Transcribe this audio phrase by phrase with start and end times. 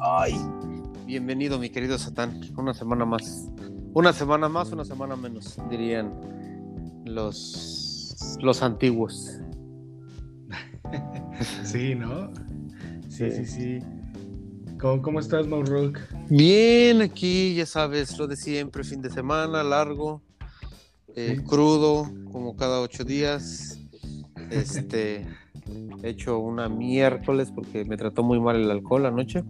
[0.00, 0.34] Ay,
[1.06, 2.40] bienvenido, mi querido Satán.
[2.56, 3.48] Una semana más.
[3.94, 6.12] Una semana más, una semana menos, dirían
[7.04, 9.38] los, los antiguos.
[11.62, 12.32] Sí, ¿no?
[13.08, 13.78] Sí, sí, sí.
[14.80, 16.00] ¿Cómo, cómo estás, Rock?
[16.28, 20.20] Bien, aquí, ya sabes, lo de siempre, fin de semana, largo,
[21.14, 23.78] eh, crudo, como cada ocho días.
[24.50, 25.24] Este,
[26.02, 29.44] he hecho una miércoles porque me trató muy mal el alcohol anoche.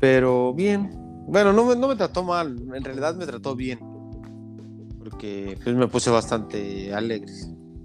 [0.00, 0.90] Pero bien.
[1.26, 3.78] Bueno, no me, no me trató mal, en realidad me trató bien.
[4.98, 7.32] Porque pues, me puse bastante alegre.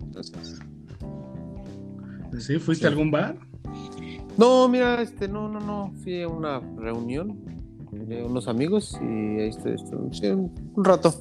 [0.01, 0.59] Entonces.
[2.39, 2.57] ¿Sí?
[2.59, 3.37] ¿Fuiste a algún bar?
[4.37, 5.93] No, mira, este, no, no, no.
[6.03, 7.37] Fui a una reunión
[7.91, 10.51] de unos amigos y este, este un,
[10.83, 11.19] rato.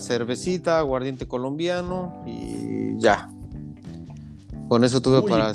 [0.00, 3.30] cervecita, aguardiente colombiano y ya.
[4.68, 5.52] Con eso tuve para.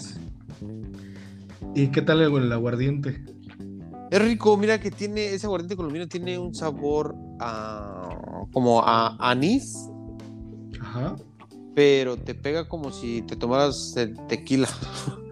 [1.76, 3.24] ¿Y qué tal el aguardiente?
[4.10, 8.10] Es rico, mira que tiene, ese aguardiente colombiano tiene un sabor a,
[8.54, 9.90] como a anís.
[10.80, 11.16] Ajá.
[11.76, 13.96] Pero te pega como si te tomaras
[14.28, 14.70] tequila.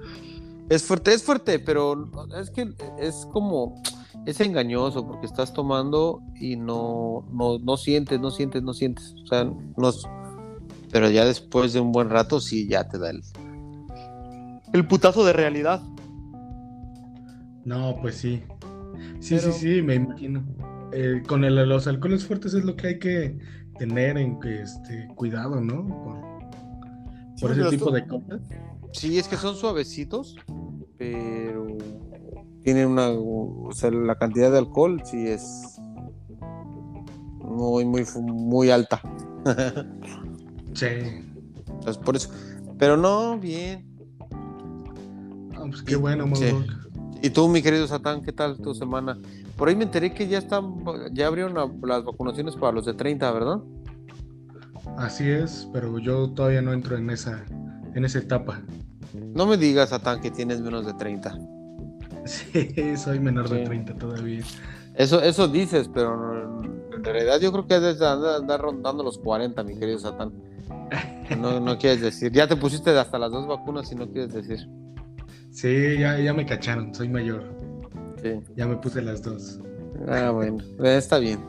[0.69, 3.81] es fuerte, es fuerte, pero es que es como,
[4.25, 9.15] es engañoso porque estás tomando y no, no, no sientes, no sientes, no sientes.
[9.23, 9.91] O sea, no,
[10.91, 13.21] pero ya después de un buen rato sí ya te da el,
[14.73, 15.81] el putazo de realidad.
[17.63, 18.43] No, pues sí.
[19.19, 20.43] Sí, sí, sí, me imagino.
[20.91, 23.38] Eh, con el, los alcoholes fuertes es lo que hay que
[23.77, 25.85] tener en este, cuidado, ¿no?
[27.39, 28.41] Por, ese tipo de cosas.
[28.93, 30.38] Sí, es que son suavecitos,
[30.97, 31.67] pero
[32.63, 35.79] tienen una, o sea, la cantidad de alcohol sí es
[37.41, 39.01] muy, muy, muy alta.
[40.73, 40.85] sí.
[41.67, 42.29] Entonces, por eso.
[42.77, 43.85] Pero no, bien.
[45.69, 46.45] pues qué bueno, sí.
[47.25, 49.17] Y tú, mi querido Satán, ¿qué tal tu semana?
[49.57, 50.75] Por ahí me enteré que ya están,
[51.11, 53.61] ya abrieron las vacunaciones para los de 30, ¿verdad?
[55.00, 57.44] Así es, pero yo todavía no entro en esa,
[57.95, 58.61] en esa etapa.
[59.33, 61.35] No me digas, Satán, que tienes menos de 30.
[62.25, 64.44] Sí, soy menor de 30 todavía.
[64.94, 69.79] Eso, eso dices, pero en realidad yo creo que debes andar rondando los 40, mi
[69.79, 70.31] querido Satán.
[71.39, 72.31] No, no quieres decir.
[72.31, 74.67] Ya te pusiste hasta las dos vacunas y no quieres decir.
[75.55, 77.45] Sí, ya, ya me cacharon, soy mayor.
[78.21, 78.41] Sí.
[78.57, 79.61] Ya me puse las dos.
[80.09, 81.39] Ah, bueno, está bien.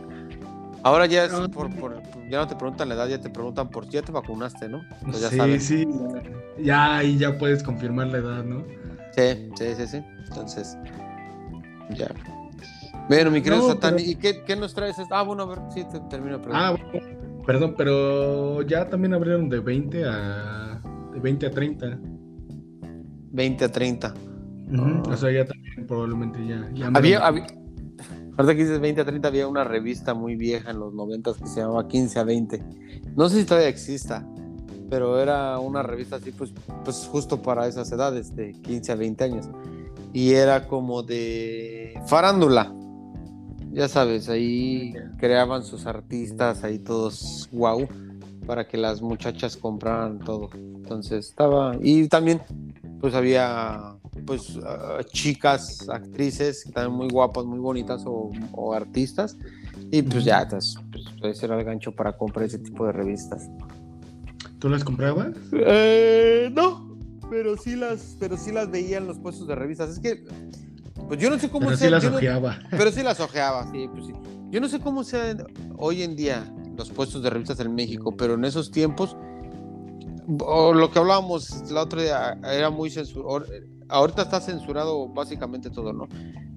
[0.85, 2.01] Ahora ya es por, por,
[2.31, 4.83] ya no te preguntan la edad, ya te preguntan por ya te vacunaste, ¿no?
[5.09, 5.89] ya sí, sí,
[6.63, 8.65] ya ahí ya puedes confirmar la edad, ¿no?
[9.11, 10.05] Sí, sí, sí, sí.
[10.29, 10.79] Entonces,
[11.97, 12.07] ya.
[13.09, 14.97] Bueno, mi querido Satán, ¿y qué, qué, nos traes?
[15.11, 16.41] Ah, bueno, a ver, sí, te termino.
[16.53, 16.77] Ah,
[17.45, 20.81] perdón, pero ya también abrieron de 20 a
[21.13, 21.99] de 20 a 30.
[23.37, 24.15] 20 a 30.
[25.09, 26.89] O sea, ya también probablemente ya.
[26.93, 27.47] había, había,
[28.37, 31.47] ahorita que dices 20 a 30, había una revista muy vieja en los 90 que
[31.47, 32.63] se llamaba 15 a 20.
[33.15, 34.27] No sé si todavía exista,
[34.91, 36.53] pero era una revista así, pues,
[36.85, 39.49] pues justo para esas edades, de 15 a 20 años.
[40.13, 42.73] Y era como de farándula.
[43.73, 47.87] Ya sabes, ahí creaban sus artistas, ahí todos wow,
[48.47, 50.51] para que las muchachas compraran todo.
[50.55, 51.77] Entonces estaba.
[51.81, 52.41] Y también
[53.01, 59.37] pues había pues ah, chicas, actrices, también muy guapas, muy bonitas o, artistas.
[59.91, 63.49] Y pues ya, pues, pues, ese era el gancho para comprar ese tipo de revistas.
[64.59, 65.37] ¿Tú las comprabas?
[65.53, 66.97] Eh, no,
[67.31, 69.91] pero sí las, pero sí las veía en los puestos de revistas.
[69.91, 70.25] Es que,
[71.09, 72.59] pues yo no sé cómo pero Sí las ojeaba.
[72.71, 74.13] pero sí las ojeaba, sí, pues sí.
[74.51, 75.45] Yo no sé cómo sean
[75.77, 76.45] hoy en día
[76.77, 79.17] los puestos de revistas en México, pero en esos tiempos
[80.41, 83.45] o lo que hablábamos la otra día, era muy censurado.
[83.89, 86.09] Ahorita está censurado básicamente todo, ¿no?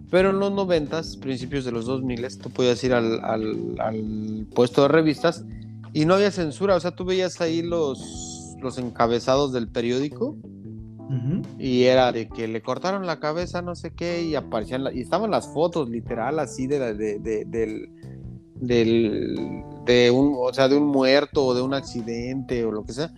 [0.09, 4.87] Pero en los noventas, principios de los 2000, tú podías ir al, al, puesto de
[4.87, 5.45] revistas
[5.93, 6.75] y no había censura.
[6.75, 10.35] O sea, tú veías ahí los, los encabezados del periódico
[11.57, 15.31] y era de que le cortaron la cabeza, no sé qué, y aparecían, y estaban
[15.31, 17.89] las fotos literal así de, de, de, del,
[18.55, 22.93] del, de un, o sea, de un muerto o de un accidente o lo que
[22.93, 23.11] sea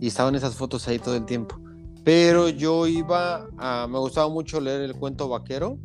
[0.00, 1.56] y estaban esas fotos ahí todo el tiempo.
[2.02, 5.78] Pero yo iba a, me gustaba mucho leer el cuento vaquero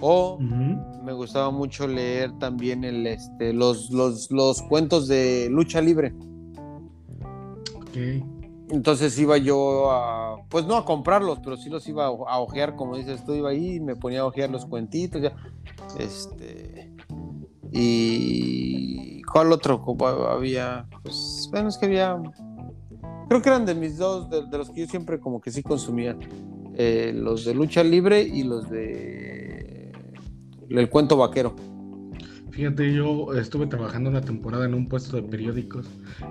[0.00, 6.12] o me gustaba mucho leer también el, este, los, los, los cuentos de lucha libre.
[8.70, 12.96] Entonces iba yo a, pues no a comprarlos, pero sí los iba a, ojear, como
[12.96, 15.36] dices tú, iba ahí, me ponía a ojear los cuentitos, ya.
[16.00, 16.90] Este.
[17.70, 19.13] Y.
[19.30, 19.84] ¿Cuál otro
[20.28, 20.86] había?
[21.02, 22.18] Pues, bueno, es que había
[23.28, 26.16] Creo que eran de mis dos, de, los que yo siempre como que sí consumía.
[26.76, 29.92] Eh, los de lucha libre y los de
[30.68, 31.54] el cuento vaquero.
[32.50, 35.88] Fíjate, yo estuve trabajando una temporada en un puesto de periódicos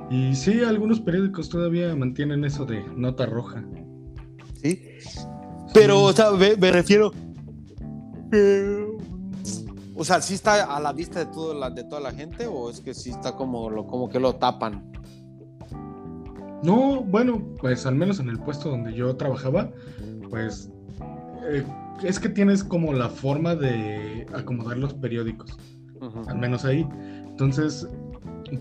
[0.09, 3.63] y sí, algunos periódicos todavía mantienen eso de nota roja.
[4.61, 4.81] Sí.
[5.73, 7.11] Pero, o sea, me, refiero.
[9.95, 12.69] O sea, ¿sí está a la vista de, todo la, de toda la gente o
[12.69, 14.91] es que sí está como, lo, como que lo tapan?
[16.63, 19.69] No, bueno, pues al menos en el puesto donde yo trabajaba,
[20.29, 20.71] pues
[21.49, 21.65] eh,
[22.03, 25.57] es que tienes como la forma de acomodar los periódicos,
[26.27, 26.87] al menos ahí.
[27.27, 27.87] Entonces,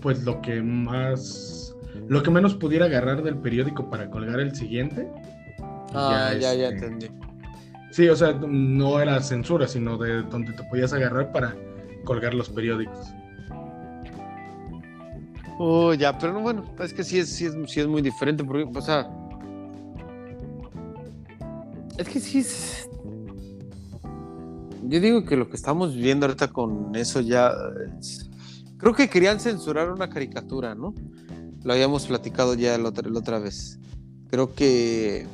[0.01, 1.75] pues lo que más,
[2.07, 5.07] lo que menos pudiera agarrar del periódico para colgar el siguiente.
[5.93, 7.07] Ah, ya, ya, este, entendí.
[7.93, 11.55] Sí, o sea, no era censura, sino de donde te podías agarrar para
[12.03, 13.07] colgar los periódicos.
[15.59, 18.43] Oh, ya, pero no, bueno, es que sí es, sí es, sí es muy diferente,
[18.43, 19.07] porque, o sea,
[21.99, 22.89] es que sí es,
[24.85, 27.51] yo digo que lo que estamos viendo ahorita con eso ya.
[28.77, 30.95] creo que querían censurar una caricatura, ¿no?
[31.63, 33.79] Lo habíamos platicado ya la otra vez.
[34.31, 35.27] Creo que.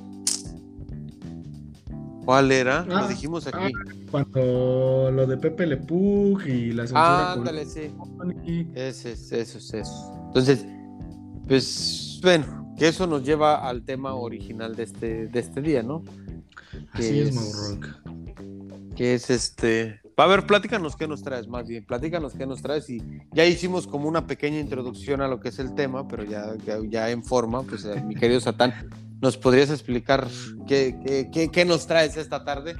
[2.29, 2.85] ¿Cuál era?
[2.85, 3.73] lo ah, dijimos aquí.
[3.75, 7.31] Ah, cuando lo de Pepe Le Pug y la censura.
[7.31, 7.91] ándale, sí.
[8.75, 10.23] Ese, eso, eso, eso.
[10.27, 10.63] Entonces,
[11.47, 16.03] pues, bueno, que eso nos lleva al tema original de este, de este día, ¿no?
[16.91, 17.79] Así es, es
[18.95, 19.99] que es este.
[20.19, 23.43] Va a ver, platícanos qué nos traes, más bien, platícanos qué nos traes y ya
[23.47, 26.53] hicimos como una pequeña introducción a lo que es el tema, pero ya,
[26.91, 28.71] ya, en forma, pues mi querido Satán,
[29.21, 30.27] ¿nos podrías explicar
[30.67, 32.75] qué, qué, qué, nos traes esta tarde?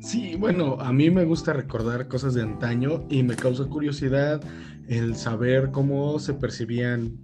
[0.00, 4.40] Sí, bueno, a mí me gusta recordar cosas de antaño y me causa curiosidad
[4.88, 7.18] el saber cómo se percibían,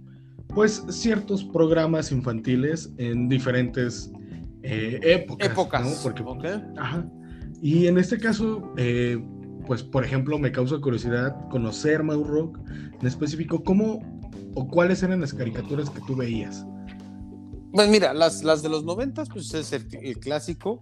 [0.49, 4.11] pues, ciertos programas infantiles en diferentes
[4.63, 5.49] eh, épocas.
[5.49, 5.83] Épocas.
[5.83, 6.11] ¿no?
[6.23, 7.05] Porque, ajá,
[7.61, 9.17] y en este caso, eh,
[9.65, 12.59] pues por ejemplo, me causa curiosidad conocer Rock
[12.99, 14.01] en específico, ¿cómo
[14.55, 16.65] o cuáles eran las caricaturas que tú veías?
[17.73, 20.79] Pues mira, las, las de los noventas, pues es el, clásico,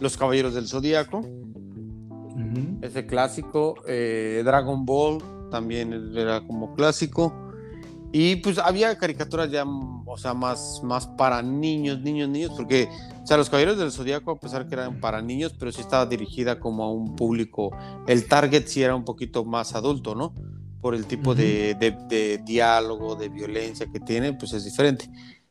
[0.00, 1.24] Los Caballeros del Zodíaco,
[2.82, 7.32] ese clásico, eh, Dragon Ball también era como clásico.
[8.10, 12.88] Y pues había caricaturas ya, o sea, más, más para niños, niños, niños, porque,
[13.22, 16.04] o sea, Los Caballeros del Zodíaco, a pesar que eran para niños, pero sí estaba
[16.06, 17.70] dirigida como a un público,
[18.08, 20.32] el target sí era un poquito más adulto, ¿no?
[20.80, 25.10] Por el tipo de, de, diálogo, de violencia que tiene, pues es diferente.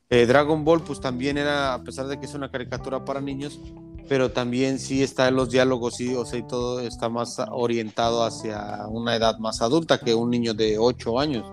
[0.09, 3.59] Eh, Dragon Ball, pues también era, a pesar de que es una caricatura para niños,
[4.07, 8.23] pero también sí está en los diálogos, sí, o sea, y todo está más orientado
[8.23, 11.45] hacia una edad más adulta que un niño de 8 años.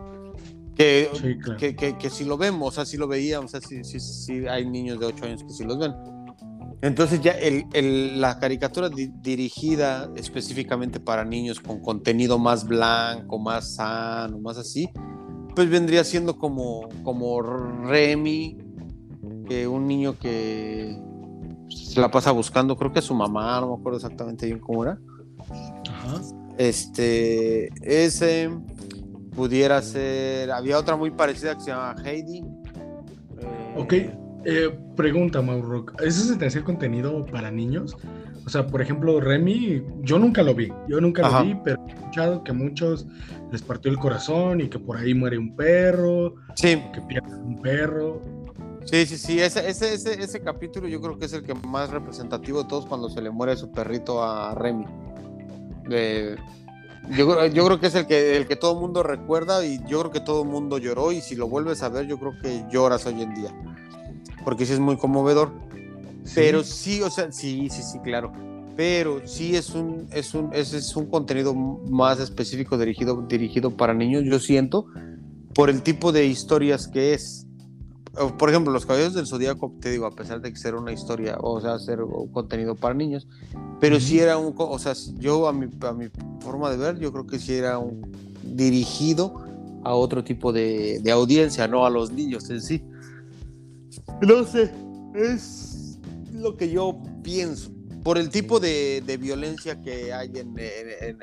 [0.76, 1.08] Que,
[1.58, 4.98] que, que, si lo vemos, o sea, si lo veíamos, o sea, si, hay niños
[4.98, 5.94] de 8 años que sí los ven.
[6.84, 13.76] Entonces ya el, el, la caricatura dirigida específicamente para niños con contenido más blanco, más
[13.76, 14.90] sano, más así,
[15.56, 18.58] pues vendría siendo como, como Remy,
[19.48, 20.94] que un niño que
[21.70, 24.82] se la pasa buscando, creo que a su mamá, no me acuerdo exactamente bien cómo
[24.82, 24.98] era.
[25.88, 26.20] Ajá.
[26.58, 28.50] Este, ese,
[29.34, 30.50] pudiera ser.
[30.50, 32.44] Había otra muy parecida que se llama Heidi.
[33.38, 33.94] Eh, ok,
[34.44, 35.86] eh, pregunta, Mauro.
[36.00, 37.96] ¿Ese se te hacía contenido para niños?
[38.46, 41.92] O sea, por ejemplo, Remy, yo nunca lo vi, yo nunca lo vi, pero he
[41.92, 43.06] escuchado que a muchos
[43.50, 46.82] les partió el corazón y que por ahí muere un perro, sí.
[46.92, 48.20] que pierde un perro.
[48.84, 51.88] Sí, sí, sí, ese, ese, ese, ese capítulo yo creo que es el que más
[51.88, 54.84] representativo de todos cuando se le muere su perrito a Remy.
[55.88, 56.36] De,
[57.10, 60.10] yo, creo que es el que, el que todo el mundo recuerda y yo creo
[60.10, 63.04] que todo el mundo lloró y si lo vuelves a ver yo creo que lloras
[63.06, 63.54] hoy en día.
[64.44, 65.50] Porque sí es muy conmovedor.
[66.34, 68.32] Pero sí, o sea, sí, sí, sí, claro.
[68.76, 74.24] Pero sí es un, es un, es, un contenido más específico dirigido, dirigido para niños,
[74.24, 74.86] yo siento,
[75.54, 77.46] por el tipo de historias que es.
[78.38, 81.36] Por ejemplo, Los Caballeros del Zodíaco, te digo, a pesar de que ser una historia,
[81.40, 81.98] o sea, ser
[82.32, 83.26] contenido para niños,
[83.80, 86.06] pero sí era un, o sea, yo a mi, a mi
[86.38, 88.12] forma de ver, yo creo que sí era un
[88.44, 89.34] dirigido
[89.82, 92.84] a otro tipo de, de audiencia, no a los niños en sí.
[94.22, 94.70] No sé,
[95.14, 95.98] es
[96.32, 97.70] lo que yo pienso,
[98.02, 101.18] por el tipo de, de violencia que hay en, en,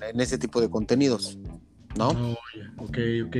[0.00, 1.38] en, ese tipo de contenidos,
[1.96, 2.08] ¿no?
[2.08, 3.36] Oh, ok, ok.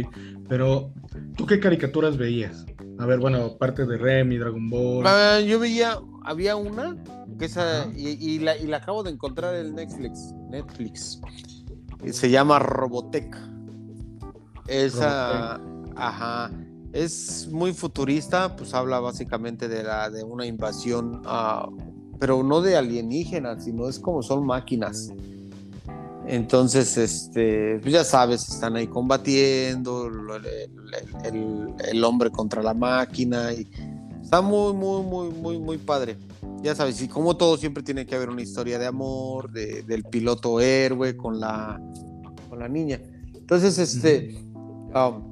[0.48, 0.92] Pero,
[1.36, 2.66] ¿tú qué caricaturas veías?
[2.98, 5.06] A ver, bueno, aparte de Remy, Dragon Ball.
[5.06, 6.96] Ah, yo veía, había una
[7.38, 10.34] que esa, y, la, y, la, acabo de encontrar en Netflix.
[10.50, 11.20] Netflix.
[12.12, 13.36] Se llama Robotech.
[14.66, 15.60] Esa,
[15.96, 16.50] ajá,
[16.92, 21.22] es muy futurista, pues habla básicamente de la de una invasión
[22.20, 25.10] pero no de alienígenas, sino es como son máquinas.
[26.26, 30.08] Entonces, este, pues ya sabes, están ahí combatiendo,
[31.24, 33.66] el, hombre contra la máquina, y
[34.22, 36.18] está muy, muy, muy, muy, muy padre.
[36.62, 40.60] Ya sabes, y como todo siempre tiene que haber una historia de amor, del piloto
[40.60, 41.80] héroe con la,
[42.50, 43.00] con la niña.
[43.34, 44.36] Entonces, este,
[44.94, 45.29] um,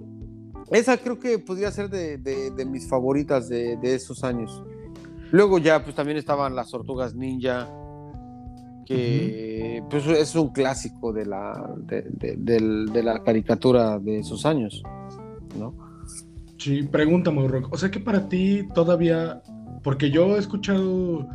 [0.70, 4.62] esa creo que podría ser de, mis favoritas de, esos años.
[5.30, 7.68] Luego ya, pues también estaban las tortugas ninja,
[8.87, 14.82] que pues es un clásico de la, de, la caricatura de esos años,
[15.58, 15.75] ¿no?
[16.56, 17.72] Sí, pregúntame, Rock.
[17.72, 19.42] O sea que para ti todavía,
[19.82, 21.28] porque yo he escuchado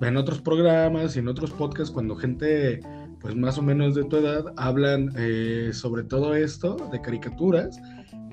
[0.00, 2.80] en otros programas y en otros podcasts cuando gente,
[3.20, 7.80] pues más o menos de tu edad, hablan eh, sobre todo esto de caricaturas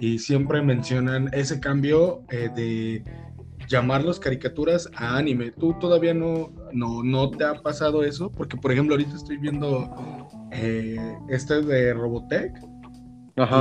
[0.03, 3.03] y siempre mencionan ese cambio eh, de
[3.69, 5.51] llamarlos caricaturas a anime.
[5.51, 8.29] ¿Tú todavía no, no, no te ha pasado eso?
[8.29, 9.89] Porque, por ejemplo, ahorita estoy viendo
[10.51, 10.97] eh,
[11.29, 12.51] este de Robotech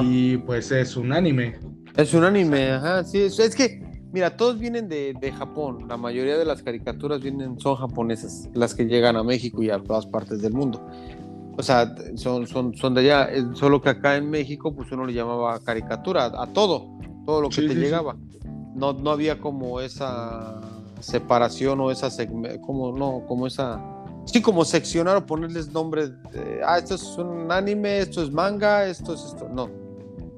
[0.02, 1.61] y pues es un anime.
[1.96, 3.80] Es un anime, ajá, sí, es, que,
[4.12, 8.75] mira, todos vienen de, de, Japón, la mayoría de las caricaturas vienen, son japonesas, las
[8.75, 10.84] que llegan a México y a todas partes del mundo.
[11.56, 15.12] O sea, son, son, son de allá, solo que acá en México, pues uno le
[15.12, 18.16] llamaba caricatura a todo, todo lo que te llegaba.
[18.75, 20.61] No, no había como esa
[21.00, 22.09] separación o esa
[22.61, 23.80] como no como esa
[24.25, 28.87] sí como seccionar o ponerles nombres de, ah esto es un anime esto es manga
[28.87, 29.68] esto es esto no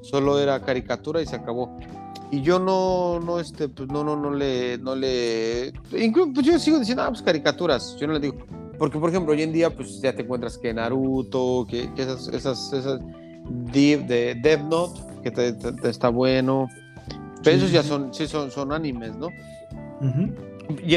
[0.00, 1.78] solo era caricatura y se acabó.
[2.30, 6.58] Y yo no no este pues no no no le no le incluso pues yo
[6.58, 8.36] sigo diciendo ah pues caricaturas yo no le digo
[8.84, 12.72] porque por ejemplo hoy en día pues ya te encuentras que Naruto que, esas esas
[12.72, 13.00] esas
[13.72, 16.68] de Death Note que te está bueno
[17.44, 19.28] pero esos ya son, sí, son, son animes, ¿no?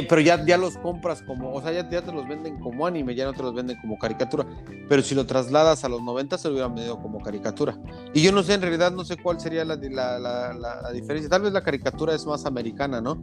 [0.08, 3.26] pero ya, ya los compras como, o sea, ya, te los venden como anime, ya
[3.26, 4.46] no te los venden como caricatura.
[4.88, 7.78] Pero si lo trasladas a los 90 se lo hubieran vendido como caricatura.
[8.14, 11.30] Y yo no sé, en realidad no sé cuál sería la, la, la, diferencia.
[11.30, 13.22] Tal vez la caricatura es más americana, ¿no?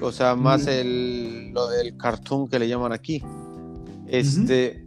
[0.00, 1.52] O sea, más el,
[1.82, 3.22] el cartoon que le llaman aquí.
[4.08, 4.84] Este,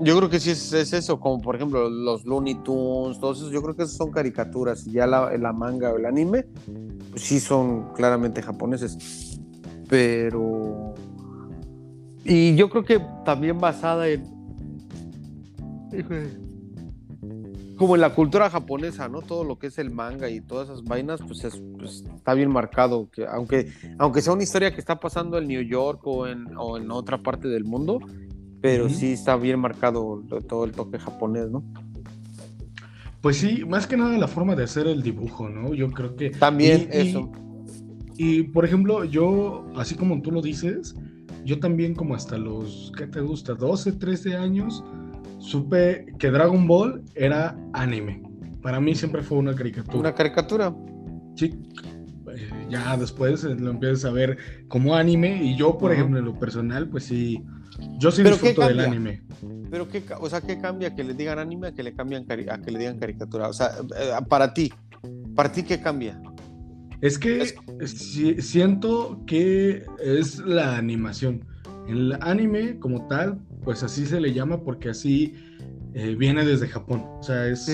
[0.00, 3.62] yo creo que sí es, eso, como por ejemplo los Looney Tunes, todos esos, yo
[3.62, 4.86] creo que esos son caricaturas.
[4.86, 6.46] Y ya la, la manga o el anime,
[7.10, 9.40] pues sí son claramente japoneses.
[9.88, 10.94] Pero.
[12.24, 14.38] Y yo creo que también basada en.
[17.78, 19.22] Como en la cultura japonesa, ¿no?
[19.22, 21.46] Todo lo que es el manga y todas esas vainas, pues,
[21.78, 23.08] pues, está bien marcado.
[23.10, 26.76] Que aunque, aunque sea una historia que está pasando en New York o en, o
[26.76, 28.00] en otra parte del mundo,
[28.60, 31.62] pero sí está bien marcado todo el toque japonés, ¿no?
[33.20, 35.74] Pues sí, más que nada la forma de hacer el dibujo, ¿no?
[35.74, 36.30] Yo creo que...
[36.30, 37.30] También eso.
[38.16, 40.94] Y, por ejemplo, yo, así como tú lo dices,
[41.44, 43.54] yo también como hasta los, ¿qué te gusta?
[43.54, 44.84] 12, 13 años,
[45.38, 48.22] supe que Dragon Ball era anime.
[48.62, 49.98] Para mí siempre fue una caricatura.
[49.98, 50.74] Una caricatura.
[51.36, 51.58] Sí.
[52.34, 56.38] Eh, ya después lo empiezas a ver como anime y yo, por ejemplo, en lo
[56.38, 57.42] personal, pues sí
[57.98, 59.22] yo sí disfruto del anime.
[59.70, 62.58] Pero qué, o sea, ¿qué cambia que le digan anime a que le cambian a
[62.58, 63.48] que le digan caricatura?
[63.48, 64.72] O sea, eh, para ti,
[65.34, 66.20] para ti qué cambia?
[67.00, 67.46] Es que
[68.40, 71.44] siento que es la animación.
[71.88, 75.34] El anime como tal, pues así se le llama porque así
[75.94, 77.04] eh, viene desde Japón.
[77.18, 77.68] O sea, es...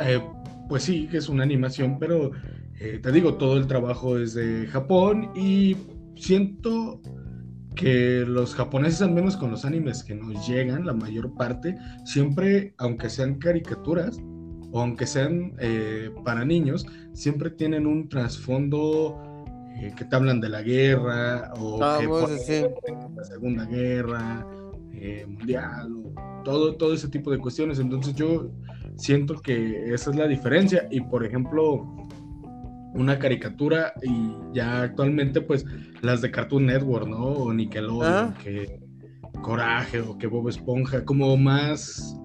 [0.00, 0.20] Eh,
[0.68, 2.30] pues sí, que es una animación, pero
[2.78, 5.76] te digo, todo el trabajo es de Japón y
[6.14, 7.00] siento
[7.78, 12.74] que los japoneses, al menos con los animes que nos llegan, la mayor parte, siempre,
[12.76, 14.18] aunque sean caricaturas
[14.72, 19.16] o aunque sean eh, para niños, siempre tienen un trasfondo
[19.80, 22.06] eh, que te hablan de la guerra o ah, que
[23.16, 24.46] la Segunda Guerra
[24.92, 27.78] eh, Mundial, o todo, todo ese tipo de cuestiones.
[27.78, 28.50] Entonces yo
[28.96, 31.86] siento que esa es la diferencia y, por ejemplo,
[32.94, 35.64] una caricatura y ya actualmente pues
[36.02, 37.26] las de Cartoon Network, ¿no?
[37.26, 38.80] O Nickelodeon, que
[39.42, 42.16] Coraje o que Bob Esponja, como más...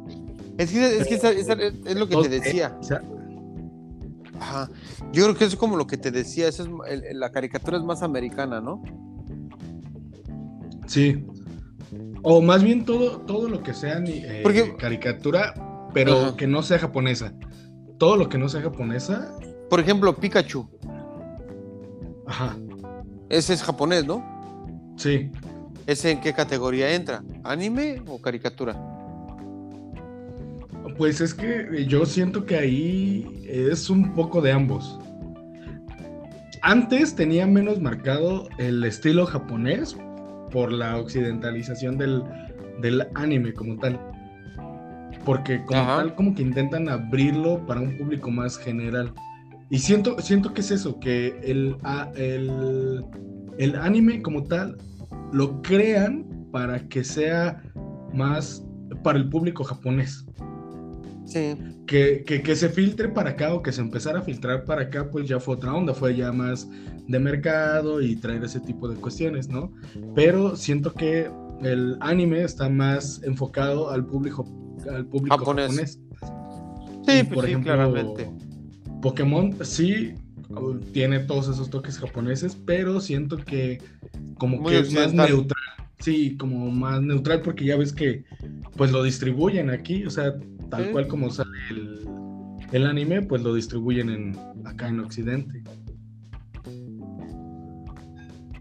[0.58, 2.78] Es que, es, que es, lo que te decía.
[4.44, 4.70] Ajá.
[5.12, 8.04] Yo creo que es como lo que te decía, eso es, la caricatura es más
[8.04, 8.84] americana, ¿no?
[10.88, 11.26] Sí.
[12.22, 15.54] O más bien todo, todo lo que sea eh, caricatura,
[15.94, 17.34] pero que no sea japonesa.
[17.98, 19.38] Todo lo que no sea japonesa
[19.74, 20.70] por ejemplo, Pikachu.
[22.28, 22.56] Ajá.
[23.28, 24.24] Ese es japonés, ¿no?
[24.98, 25.32] Sí.
[25.88, 27.24] ¿Ese en qué categoría entra?
[27.44, 28.76] ¿Anime o caricatura?
[30.98, 35.00] Pues es que yo siento que ahí es un poco de ambos.
[36.62, 39.98] Antes tenía menos marcado el estilo japonés
[40.52, 42.24] por la occidentalización del,
[42.82, 44.00] del anime como tal.
[45.26, 49.14] Porque como tal, como que intentan abrirlo para un público más general.
[49.70, 51.76] Y siento, siento que es eso, que el,
[52.16, 53.04] el,
[53.58, 54.78] el anime como tal
[55.32, 57.62] lo crean para que sea
[58.14, 58.64] más
[59.04, 60.26] para el público japonés.
[61.26, 61.56] Sí.
[61.88, 65.28] Que, que, se filtre para acá o que se empezara a filtrar para acá, pues
[65.28, 66.68] ya fue otra onda, fue ya más
[67.08, 69.72] de mercado y traer ese tipo de cuestiones, ¿no?
[70.16, 71.30] Pero siento que
[71.62, 74.46] el anime está más enfocado al público,
[74.90, 76.00] al público japonés.
[77.06, 78.30] Sí, pues por ejemplo, claramente.
[79.02, 80.14] Pokémon sí
[80.92, 83.82] tiene todos esos toques japoneses, pero siento que
[84.38, 85.64] como que es más neutral.
[86.00, 88.26] Sí, como más neutral porque ya ves que
[88.76, 90.34] pues lo distribuyen aquí, o sea,
[90.78, 91.50] tal cual como sale
[92.72, 95.64] el, anime, pues lo distribuyen en acá en Occidente.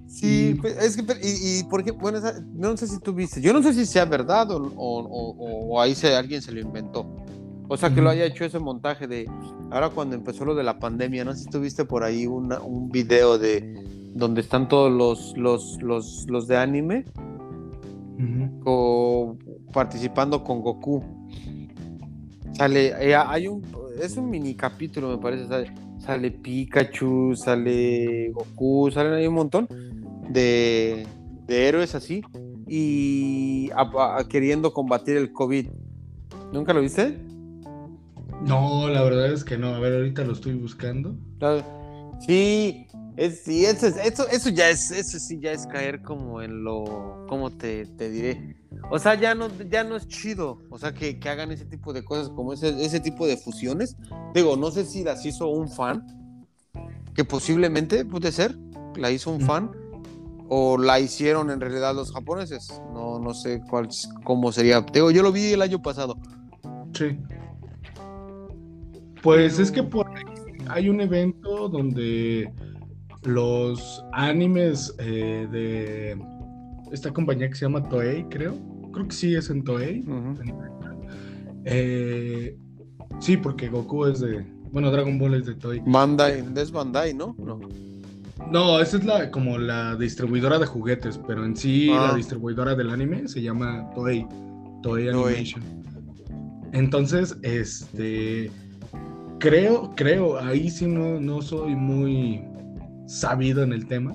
[0.06, 2.20] Sí, pues, es que, y, y porque, bueno,
[2.54, 6.14] no sé si tú viste, yo no sé si sea verdad o, o, ahí se,
[6.14, 7.16] alguien se lo inventó.
[7.68, 9.28] O sea, que lo haya hecho ese montaje de,
[9.70, 13.38] ahora cuando empezó lo de la pandemia, no sé si tuviste por ahí un video
[13.38, 13.82] de
[14.14, 17.04] donde están todos los, los, los, los de anime
[18.64, 19.36] o
[19.72, 21.02] participando con Goku.
[22.54, 23.62] Sale, eh, hay un,
[24.00, 29.68] es un mini capítulo, me parece, sale, Pikachu, sale Goku, salen ahí un montón
[30.28, 31.06] de,
[31.46, 32.22] de héroes así
[32.66, 33.70] y
[34.28, 35.66] queriendo combatir el COVID.
[36.52, 37.18] ¿Nunca lo viste?
[38.46, 39.74] No, la verdad es que no.
[39.74, 41.14] A ver, ahorita lo estoy buscando.
[42.26, 46.64] Sí, es, sí, eso, eso, eso, ya es, eso sí ya es caer como en
[46.64, 48.56] lo, ¿cómo te, te diré?
[48.90, 51.92] O sea, ya no, ya no es chido, o sea, que, que hagan ese tipo
[51.92, 53.96] de cosas, como ese, ese tipo de fusiones.
[54.34, 56.06] Digo, no sé si las hizo un fan,
[57.14, 58.56] que posiblemente puede ser,
[58.96, 59.70] la hizo un fan,
[60.48, 62.82] o la hicieron en realidad los japoneses.
[62.92, 63.88] No, no sé cuál,
[64.24, 64.80] cómo sería.
[64.80, 66.18] Digo, yo lo vi el año pasado.
[66.92, 67.18] Sí.
[69.22, 70.10] Pues es que por
[70.68, 72.52] hay un evento donde
[73.24, 76.18] los animes eh, de
[76.92, 78.54] esta compañía que se llama Toei, creo.
[78.92, 80.04] Creo que sí es en Toei.
[81.64, 82.56] Eh,
[83.20, 84.44] sí, porque Goku es de.
[84.70, 85.82] Bueno, Dragon Ball es de Toei.
[85.86, 87.34] Bandai, es Bandai, ¿no?
[87.38, 87.60] No.
[88.50, 92.14] No, esa es la como la distribuidora de juguetes, pero en sí la ah.
[92.14, 94.26] distribuidora del anime se llama Toei.
[94.82, 95.62] Toei Animation.
[96.72, 98.50] Entonces, este
[99.38, 102.42] creo, creo, ahí sí no, no soy muy
[103.12, 104.14] sabido en el tema.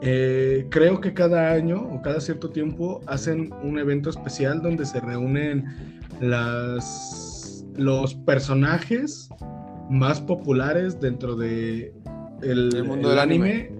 [0.00, 5.00] Eh, creo que cada año o cada cierto tiempo hacen un evento especial donde se
[5.00, 5.64] reúnen
[6.20, 9.28] las, los personajes
[9.90, 11.92] más populares dentro de
[12.42, 13.72] el, mundo del anime,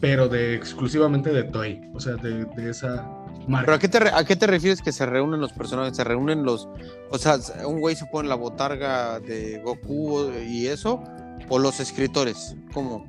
[0.00, 3.08] pero de exclusivamente de Toei, o sea, de, esa
[3.48, 3.66] marca.
[3.66, 5.96] ¿Pero a qué, te, a qué te refieres que se reúnen los personajes?
[5.96, 6.68] ¿Se reúnen los,
[7.10, 11.02] o sea, un güey se pone la botarga de Goku y eso?
[11.48, 12.56] ¿O los escritores?
[12.72, 13.04] ¿Cómo?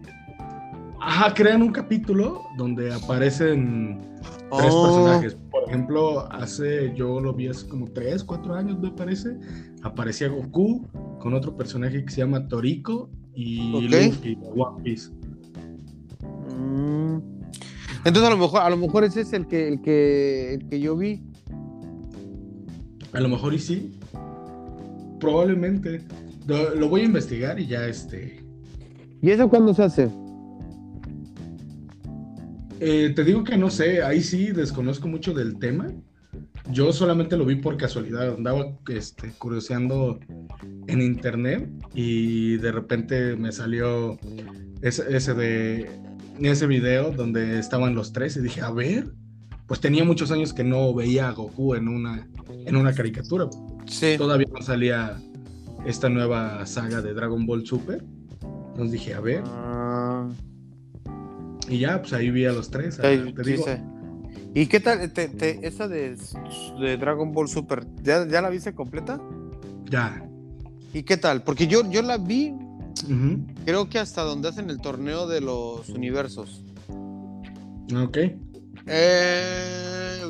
[1.02, 4.84] Ajá, crean un capítulo donde aparecen tres oh.
[4.84, 5.38] personajes.
[5.50, 9.38] Por ejemplo, hace, yo lo vi hace como tres, cuatro años, me parece.
[9.82, 10.88] Aparecía Goku
[11.20, 15.12] con otro personaje que se llama Toriko y Luffy One Piece.
[16.58, 17.20] Mm.
[18.06, 20.80] Entonces a lo mejor, a lo mejor ese es el que, el que, el que
[20.80, 21.24] yo vi.
[23.14, 24.00] A lo mejor y sí.
[25.20, 26.02] Probablemente.
[26.46, 28.44] Lo, lo voy a investigar y ya este.
[29.22, 30.10] ¿Y eso cuándo se hace?
[32.80, 35.88] Eh, te digo que no sé, ahí sí desconozco mucho del tema.
[36.72, 40.20] Yo solamente lo vi por casualidad, andaba este, curioseando
[40.88, 44.20] en internet y de repente me salió
[44.82, 45.90] ese, ese, de,
[46.40, 49.12] ese video donde estaban los tres y dije, a ver,
[49.66, 53.50] pues tenía muchos años que no veía a Goku en una, en una caricatura.
[53.88, 54.16] Sí.
[54.18, 55.18] Todavía no salía
[55.86, 58.04] esta nueva saga de Dragon Ball Super.
[58.42, 59.44] Entonces dije, a ver.
[59.46, 59.89] Ah.
[61.70, 63.00] Y ya, pues ahí vi a los tres.
[64.56, 65.12] ¿Y qué tal?
[65.12, 66.18] Te, esa de,
[67.00, 69.22] Dragon Ball Super, ¿ya, la viste completa?
[69.86, 70.28] Ya.
[70.94, 71.44] ¿Y qué tal?
[71.44, 72.56] Porque yo, yo la vi,
[73.66, 76.64] creo que hasta donde hacen el torneo de los universos.
[77.96, 78.18] Ok.
[78.88, 80.22] Eh,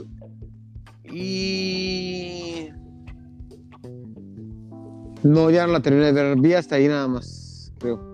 [1.06, 2.70] y.
[5.24, 8.09] No, ya no la terminé de ver, vi hasta ahí nada más, creo.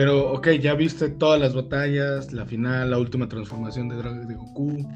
[0.00, 4.88] Pero, ok, ya viste todas las batallas, la final, la última transformación de, de Goku.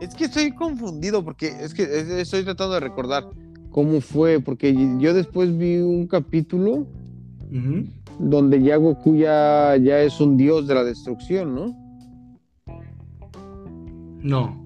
[0.00, 1.84] Es que estoy confundido porque es que
[2.20, 3.30] estoy tratando de recordar
[3.70, 6.84] cómo fue, porque yo después vi un capítulo
[8.18, 11.76] donde ya Goku ya, ya es un dios de la destrucción, ¿no?
[14.20, 14.64] No.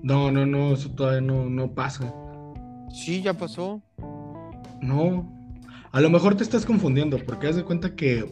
[0.00, 2.14] No, no, no, eso todavía no, no pasa.
[2.92, 3.82] Sí, ya pasó.
[4.80, 5.41] No.
[5.92, 8.24] A lo mejor te estás confundiendo, porque haz de cuenta que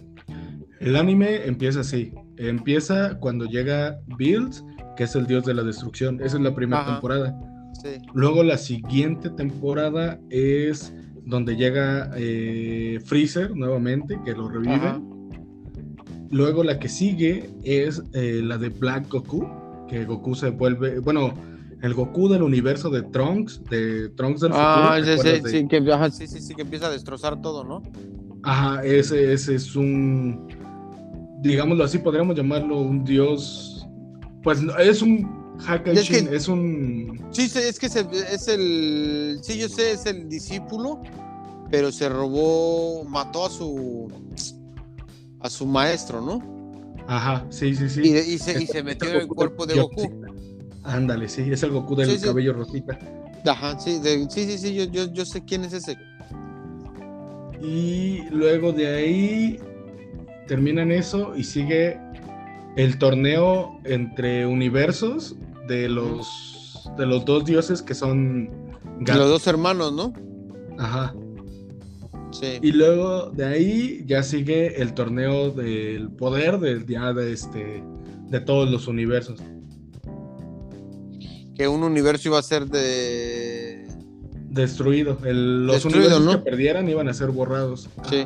[0.81, 2.11] el anime empieza así.
[2.39, 4.65] Empieza cuando llega Bills,
[4.97, 6.21] que es el dios de la destrucción.
[6.23, 7.39] Esa es la primera temporada.
[8.15, 10.95] Luego la siguiente temporada es
[11.27, 14.99] donde llega eh, Freezer nuevamente, que lo revive.
[16.31, 19.47] Luego la que sigue es eh, la de Black Goku,
[19.87, 21.35] que Goku se vuelve, bueno,
[21.83, 25.15] el Goku del universo de Trunks, de Trunks del ah, futuro.
[25.15, 27.83] Ah, sí, sí, que, sí, sí, sí, que empieza a destrozar todo, ¿no?
[28.43, 30.49] Ajá, ese, ese es un,
[31.43, 33.87] digámoslo así, podríamos llamarlo un dios,
[34.43, 37.27] pues es un Hakashin, es, un...
[37.31, 41.03] Sí, es que es el, sí, yo sé, es el discípulo,
[41.71, 44.09] pero se robó, mató a su,
[45.41, 46.61] a su maestro, ¿no?
[47.07, 48.03] Ajá, sí, sí, sí.
[48.03, 50.20] Y, se, y se, metió en el cuerpo de Goku.
[50.85, 52.99] Ándale, sí, es el Goku del cabello rosita.
[53.47, 55.97] Ajá, sí, sí, sí, sí, yo, yo, sé quién es ese.
[57.61, 59.61] Y luego de ahí
[60.47, 61.99] terminan eso y sigue
[62.77, 65.37] el torneo entre universos
[65.69, 66.27] de los
[66.97, 68.51] de los dos dioses que son
[69.01, 70.13] de los dos hermanos, ¿no?
[70.79, 71.15] Ajá.
[72.33, 72.59] Sí.
[72.63, 77.83] Y luego de ahí ya sigue el torneo del poder del día de este
[78.29, 79.41] de todos los universos
[81.61, 83.87] que un universo iba a ser de
[84.49, 85.19] destruido.
[85.23, 87.87] los universos que perdieran iban a ser borrados.
[88.09, 88.25] Sí.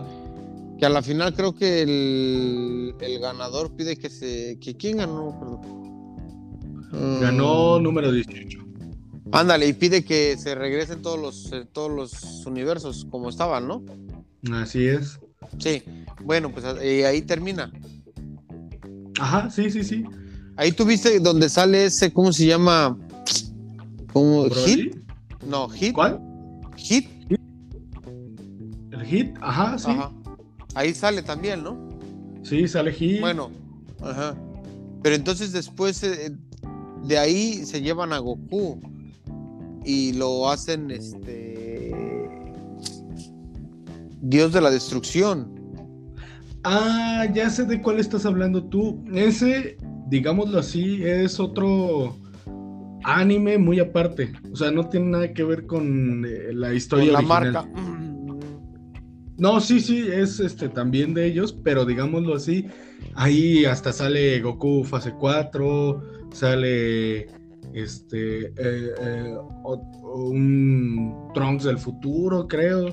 [0.79, 4.57] Que a la final creo que el, ganador pide que se.
[4.61, 5.61] que ¿Quién ganó?
[6.93, 7.83] Ganó mm.
[7.83, 8.61] número 18.
[9.33, 13.83] Ándale, y pide que se regresen todos los, eh, todos los universos como estaban, ¿no?
[14.53, 15.19] Así es.
[15.59, 15.83] Sí,
[16.23, 17.73] bueno, pues ahí termina.
[19.19, 20.05] Ajá, sí, sí, sí.
[20.57, 22.97] Ahí tuviste donde sale ese, ¿cómo se llama?
[24.15, 24.49] ¿Cómo?
[24.49, 24.97] ¿Hit?
[25.47, 25.93] No, Hit.
[25.93, 26.21] ¿Cuál?
[26.77, 27.09] Hit.
[28.93, 29.91] El Hit, ajá, sí.
[30.77, 31.77] Ahí sale también, ¿no?
[32.43, 33.21] Sí, sale Hit.
[33.21, 33.51] Bueno,
[34.01, 34.37] ajá.
[35.03, 36.35] Pero entonces después eh,
[37.03, 38.81] de ahí se llevan a Goku
[39.85, 41.93] y lo hacen este
[44.23, 45.53] Dios de la destrucción.
[46.63, 49.05] Ah, ya sé de cuál estás hablando tú.
[49.13, 52.17] Ese, digámoslo así, es otro
[53.05, 54.33] anime muy aparte.
[54.53, 57.69] O sea, no tiene nada que ver con eh, la historia la marca.
[59.37, 62.67] No, sí, sí, es este también de ellos, pero digámoslo así,
[63.15, 67.27] ahí hasta sale Goku fase 4, sale
[67.73, 69.37] este eh, eh,
[70.15, 72.87] un Trunks del futuro, creo.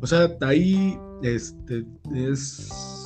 [0.00, 3.03] O sea, ahí este es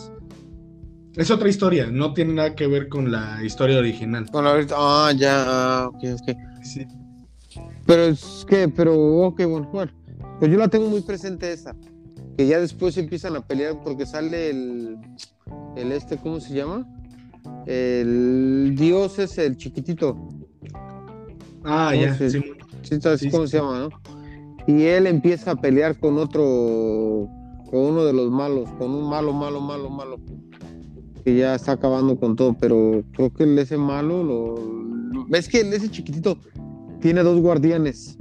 [1.18, 4.30] es otra historia, no tiene nada que ver con la historia original.
[4.30, 6.36] Con la ah, ya, ah, ok, ok.
[6.62, 6.86] Sí.
[7.86, 8.94] Pero es que, pero,
[9.26, 9.92] ok, bueno, bueno.
[10.38, 11.74] Pues yo la tengo muy presente esa.
[12.36, 14.96] Que ya después empiezan a pelear porque sale el,
[15.76, 16.86] el este, ¿cómo se llama?
[17.66, 20.16] El dios es el chiquitito.
[21.64, 22.30] Ah, ya, sí.
[22.30, 23.88] sí, ¿Cómo se llama, no?
[24.68, 27.28] Y él empieza a pelear con otro,
[27.68, 30.20] con uno de los malos, con un malo, malo, malo, malo
[31.22, 35.60] que ya está acabando con todo, pero creo que el ese malo, lo, ves que
[35.60, 36.38] el ese chiquitito
[37.00, 38.16] tiene dos guardianes,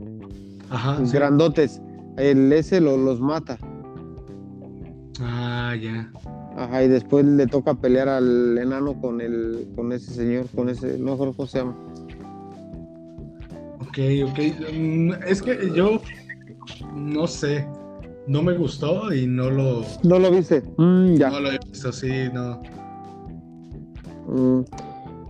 [0.69, 1.81] Ajá, grandotes,
[2.17, 3.57] el ese lo, los mata.
[5.19, 6.11] Ah, ya.
[6.57, 10.97] Ajá, y después le toca pelear al enano con el, con ese señor, con ese,
[10.97, 11.75] no creo cómo se llama.
[13.81, 14.39] Ok, ok.
[14.73, 16.01] Mm, es que yo
[16.95, 17.67] no sé.
[18.27, 19.85] No me gustó y no lo.
[20.03, 20.61] No lo viste.
[20.77, 21.29] Mm, ya.
[21.29, 22.61] No lo he visto, sí, no.
[24.27, 24.61] Mm.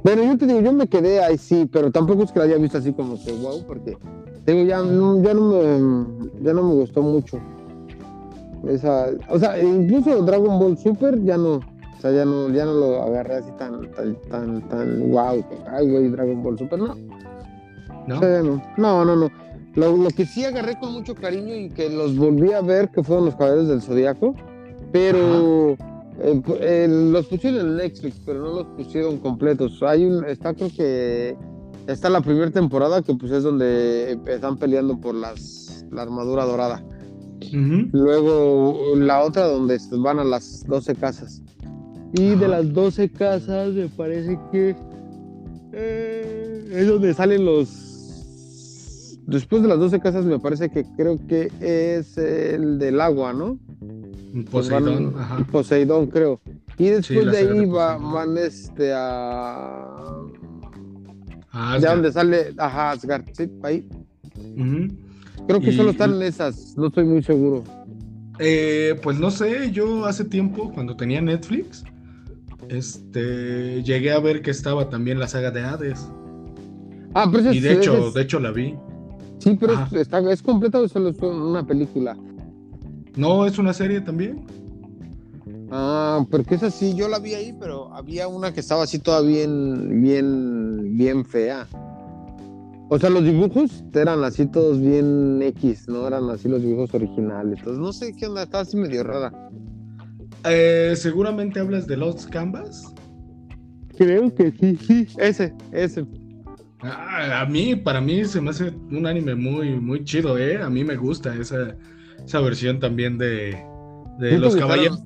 [0.04, 2.58] Bueno, yo te digo, yo me quedé ahí sí, pero tampoco es que la haya
[2.58, 3.98] visto así como que wow, porque
[4.46, 7.40] digo, ya no, ya no me, ya no me gustó mucho.
[8.68, 12.74] Esa, o sea, incluso Dragon Ball Super ya no, o sea, ya no, ya no
[12.74, 16.96] lo agarré así tan, tan, tan, tan wow, ay güey, Dragon Ball Super, no.
[18.08, 18.22] ¿No?
[18.78, 19.30] no, no, no,
[19.76, 23.04] Lo, lo, que sí agarré con mucho cariño y que los volví a ver, que
[23.04, 24.34] fueron los caballeros del Zodiaco,
[24.94, 25.76] pero
[26.20, 29.82] eh, los pusieron en Netflix, pero no los pusieron completos.
[29.84, 31.38] Hay un, está creo que
[31.88, 36.84] está la primera temporada que pues es donde están peleando por las, la armadura dorada.
[37.52, 41.42] Luego la otra donde van a las 12 casas.
[42.14, 44.76] Y de las 12 casas me parece que
[45.74, 47.84] eh, es donde salen los...
[49.28, 53.60] Después de las 12 casas me parece que creo que es el del agua, ¿no?
[54.46, 55.14] Poseidón,
[55.52, 56.40] Poseidón, creo.
[56.78, 59.86] Y después de ahí van este a.
[61.52, 63.88] Ah, ya donde sale, ajá, Asgard, sí, ahí.
[65.48, 67.64] Creo que solo están esas, no estoy muy seguro.
[68.40, 71.84] Eh, pues no sé, yo hace tiempo, cuando tenía Netflix,
[72.70, 76.08] este, llegué a ver que estaba también la saga de Hades.
[77.14, 78.76] Ah, pero Y de hecho, de hecho la vi.
[79.40, 82.16] Sí, pero es, está, es completa o solo es una película.
[83.18, 84.46] No, es una serie también.
[85.72, 89.22] Ah, porque es así, yo la vi ahí, pero había una que estaba así toda
[89.22, 91.68] bien, bien, bien fea.
[92.90, 96.08] O sea, los dibujos eran así todos bien X, ¿no?
[96.08, 97.60] Eran así los dibujos originales.
[97.60, 99.34] Entonces, no sé qué onda, estaba así medio rara.
[100.46, 102.94] Eh, seguramente hablas de Lost Canvas.
[103.98, 106.06] Creo que sí, sí, ese, ese.
[106.80, 110.62] Ah, a mí, para mí se me hace un anime muy, muy chido, ¿eh?
[110.62, 111.76] A mí me gusta esa,
[112.28, 113.58] esa versión también de,
[114.20, 115.02] de los caballeros.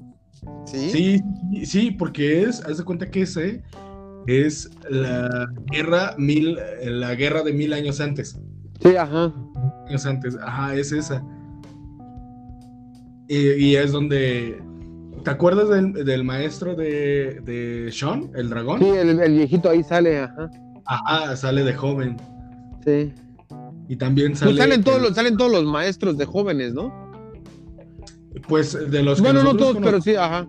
[0.65, 0.89] ¿Sí?
[0.89, 1.65] ¿Sí?
[1.65, 3.61] Sí, porque es, haz de cuenta que ese
[4.25, 8.39] es la guerra mil, la guerra de mil años antes.
[8.81, 9.31] Sí, ajá.
[9.87, 11.23] Años antes, ajá, es esa.
[13.27, 14.61] Y, es donde.
[15.23, 18.79] ¿Te acuerdas del, maestro de, de, Sean, el dragón?
[18.79, 20.49] Sí, el, viejito ahí sale, ajá.
[20.85, 22.17] Ajá, sale de joven.
[22.83, 23.13] Sí.
[23.87, 24.57] Y también pues sale.
[24.57, 27.00] salen, todos los, salen todos los maestros de jóvenes, ¿no?
[28.47, 30.47] Pues de los Bueno, no todos, pero sí, ajá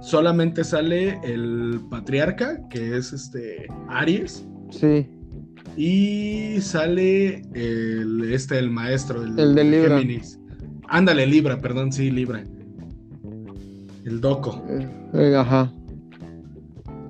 [0.00, 4.44] solamente sale el patriarca, que es este Aries.
[4.70, 5.06] Sí.
[5.76, 10.00] Y sale el, este, el maestro, el, el de Libra.
[10.88, 12.42] Ándale, Libra, perdón, sí, Libra.
[14.04, 14.64] El Doco.
[14.68, 15.72] Eh, eh, ajá.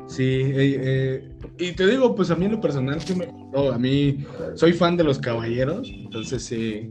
[0.06, 3.28] Sí, eh, y te digo, pues a mí en lo personal que me
[3.72, 6.90] a mí soy fan de los caballeros, entonces sí.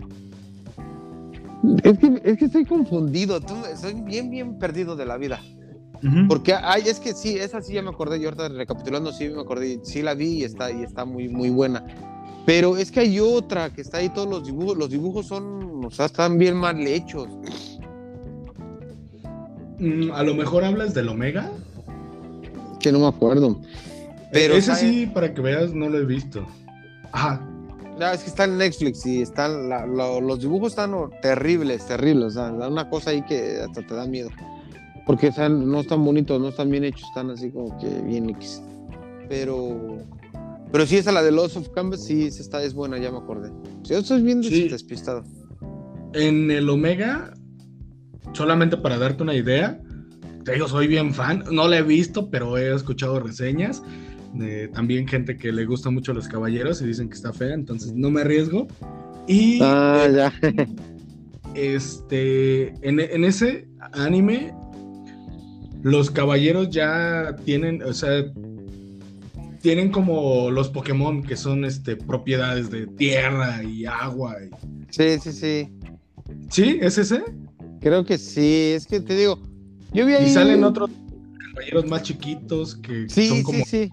[1.84, 3.40] Es que, es que estoy confundido,
[3.76, 5.42] soy bien, bien perdido de la vida.
[6.30, 9.42] Porque hay, es que sí, esa sí ya me acordé, yo ahorita recapitulando, sí me
[9.42, 11.84] acordé, sí la vi y está, y está muy, muy buena.
[12.46, 15.92] Pero es que hay otra que está ahí, todos los dibujos, los dibujos son, o
[15.92, 17.28] sea, están bien mal hechos.
[19.78, 21.52] Mm, a lo mejor hablas del Omega.
[22.80, 23.60] Que no me acuerdo.
[24.32, 26.48] Pero ese sí, para que veas, no lo he visto.
[27.12, 27.46] Ajá.
[28.00, 32.28] No, es que está en Netflix y están, los dibujos están terribles, terribles.
[32.28, 34.30] O sea, una cosa ahí que hasta te da miedo.
[35.06, 38.62] Porque no están bonitos, no están bien hechos, están así como que bien X.
[39.28, 39.98] Pero.
[40.72, 43.52] Pero sí, esa la de Lost of Canvas, sí, esa es buena, ya me acordé.
[43.84, 45.24] Yo estoy bien despistado.
[46.14, 47.34] En el Omega,
[48.34, 49.82] solamente para darte una idea,
[50.46, 51.44] te digo, soy bien fan.
[51.52, 53.82] No la he visto, pero he escuchado reseñas.
[54.34, 57.94] De, también gente que le gusta mucho los caballeros y dicen que está fea, entonces
[57.94, 58.68] no me arriesgo.
[59.28, 59.60] Y.
[59.62, 60.34] Ah, ya.
[61.56, 62.74] Este.
[62.88, 64.54] En, en ese anime
[65.82, 68.26] los caballeros ya tienen, o sea,
[69.62, 74.36] tienen como los Pokémon que son este propiedades de tierra y agua.
[74.90, 75.70] Sí, sí, sí.
[76.50, 76.80] ¿Sí?
[76.82, 77.24] ¿Es ese?
[77.80, 79.40] Creo que sí, es que te digo,
[79.94, 80.26] yo vi ahí...
[80.26, 80.90] Y salen otros
[81.60, 83.60] caballeros más chiquitos que son como...
[83.60, 83.90] Sí, sí.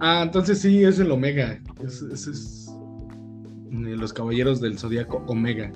[0.00, 1.60] Ah, entonces sí, es el Omega.
[1.84, 2.70] Es, es,
[3.70, 5.72] los caballeros del Zodíaco Omega.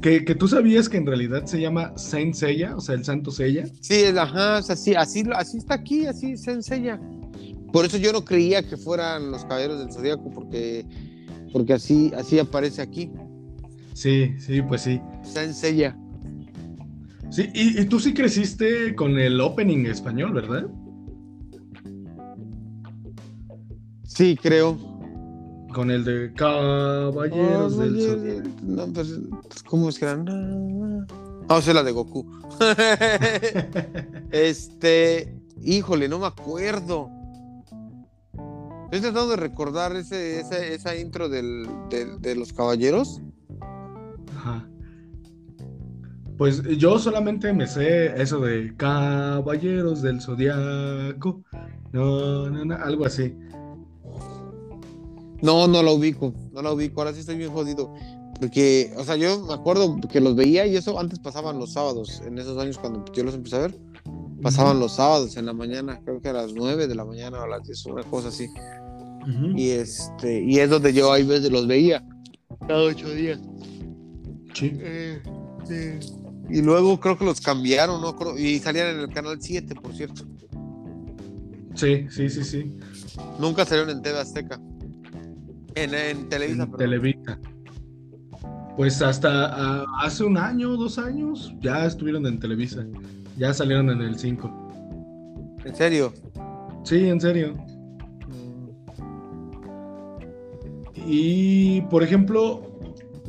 [0.00, 3.66] Que, tú sabías que en realidad se llama Saint Seiya, o sea, el Santo Seiya.
[3.80, 6.98] Sí, ajá, o sea, sí, así, así está aquí, así Saint Seiya.
[7.72, 10.86] Por eso yo no creía que fueran los caballeros del zodiaco, porque,
[11.52, 13.10] porque así, así aparece aquí.
[13.92, 15.00] Sí, sí, pues sí.
[15.22, 15.96] Saint Seiya.
[17.30, 20.66] Sí, y, y tú sí creciste con el opening español, ¿verdad?
[24.04, 24.76] Sí, creo.
[25.72, 28.48] Con el de Caballeros del Zodiaco.
[28.64, 30.22] No, pues, pues, ¿cómo es que era?
[31.48, 32.26] Ah, o sea, la de Goku.
[34.32, 37.08] este, híjole, no me acuerdo.
[38.90, 40.40] Estoy tratando de recordar ese,
[40.74, 43.22] esa intro del, de los caballeros.
[44.36, 44.68] Ajá.
[46.40, 51.42] Pues yo solamente me sé eso de Caballeros del Zodiaco.
[51.92, 53.34] No, no, no, algo así.
[55.42, 57.92] No, no la ubico, no la ubico, ahora sí estoy bien jodido.
[58.40, 62.22] Porque, o sea, yo me acuerdo que los veía y eso antes pasaban los sábados,
[62.24, 63.78] en esos años cuando yo los empecé a ver,
[64.40, 67.42] pasaban los sábados en la mañana, creo que a las 9 de la mañana o
[67.42, 68.48] a las 10, una cosa así.
[69.54, 72.02] Y este, y es donde yo hay veces los veía,
[72.66, 73.38] cada ocho días.
[74.54, 74.72] Sí.
[74.80, 75.22] Eh,
[76.50, 78.38] y luego creo que los cambiaron, ¿no?
[78.38, 80.24] Y salían en el canal 7, por cierto.
[81.74, 82.78] Sí, sí, sí, sí.
[83.38, 84.60] Nunca salieron en TV Azteca.
[85.74, 86.68] En, Televisa.
[86.76, 87.38] Televisa.
[88.76, 92.84] Pues hasta hace un año, dos años, ya estuvieron en Televisa.
[93.36, 95.58] Ya salieron en el 5.
[95.64, 96.12] ¿En serio?
[96.84, 97.56] Sí, en serio.
[101.06, 102.69] Y, por ejemplo,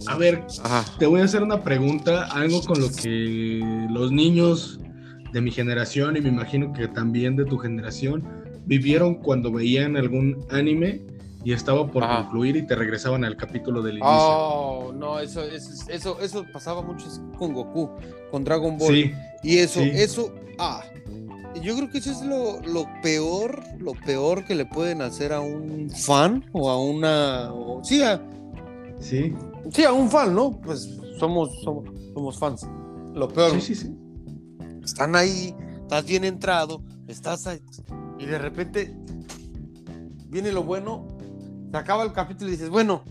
[0.08, 0.46] a ver,
[1.00, 3.60] te voy a hacer una pregunta, algo con lo que
[3.90, 4.80] los niños
[5.32, 8.24] de mi generación y me imagino que también de tu generación
[8.66, 11.02] vivieron cuando veían algún anime
[11.44, 14.12] y estaba por concluir y te regresaban al capítulo del inicio.
[14.12, 17.90] Oh, no, eso, eso, eso, pasaba mucho con Goku,
[18.30, 18.94] con Dragon Ball.
[18.94, 19.12] Sí,
[19.42, 20.84] y eso, eso, ah,
[21.62, 25.42] yo creo que eso es lo, lo, peor, lo peor que le pueden hacer a
[25.42, 27.52] un fan o a una,
[27.84, 28.22] sí, a,
[29.00, 29.34] sí,
[29.71, 30.60] sí, a un fan, ¿no?
[30.62, 32.67] Pues somos, somos, somos fans.
[33.13, 33.52] Lo peor.
[33.52, 33.95] Sí, sí, sí.
[34.84, 37.62] Están ahí, estás bien entrado, estás ahí,
[38.17, 38.95] y de repente
[40.30, 41.08] viene lo bueno
[41.71, 43.04] se acaba el capítulo y dices, bueno,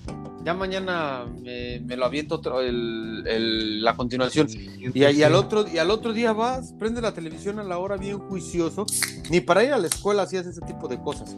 [0.44, 4.48] ya mañana me, lo aviento otro, el, la continuación.
[4.50, 7.96] Y, y, al otro, y al otro día vas, prende la televisión a la hora
[7.96, 8.84] bien juicioso.
[9.30, 11.36] Ni para ir a la escuela hacías ese tipo de cosas.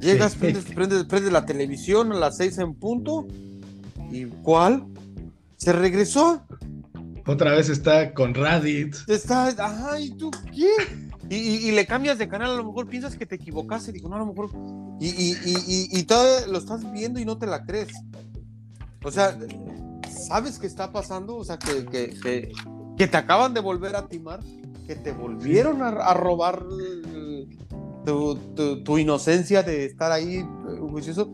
[0.00, 3.26] Llegas, prendes, prendes, la televisión a las seis en punto.
[4.10, 4.86] ¿Y cuál?
[5.56, 6.42] Se regresó.
[7.26, 8.94] Otra vez está con Radit.
[9.06, 10.70] Está, ajá, ¿y tú qué?
[11.30, 14.20] Y, le cambias de canal, a lo mejor piensas que te equivocaste, digo, no, a
[14.20, 14.50] lo mejor.
[14.98, 15.36] Y,
[15.92, 17.88] y, todavía lo estás viendo y no te la crees.
[19.04, 19.36] O sea,
[20.10, 21.36] ¿sabes qué está pasando?
[21.36, 22.52] O sea, que, que,
[22.96, 24.40] que, te acaban de volver a timar,
[24.86, 26.64] que te volvieron a, robar
[28.06, 28.36] tu,
[28.82, 30.44] tu, inocencia de estar ahí eh,
[30.80, 31.30] juicioso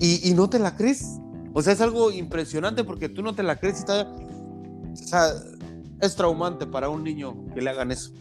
[0.00, 1.20] y, no te la crees.
[1.52, 4.02] O sea, es algo impresionante porque tú no te la crees y está.
[4.02, 5.32] O sea,
[6.00, 8.12] es traumante para un niño que le hagan eso.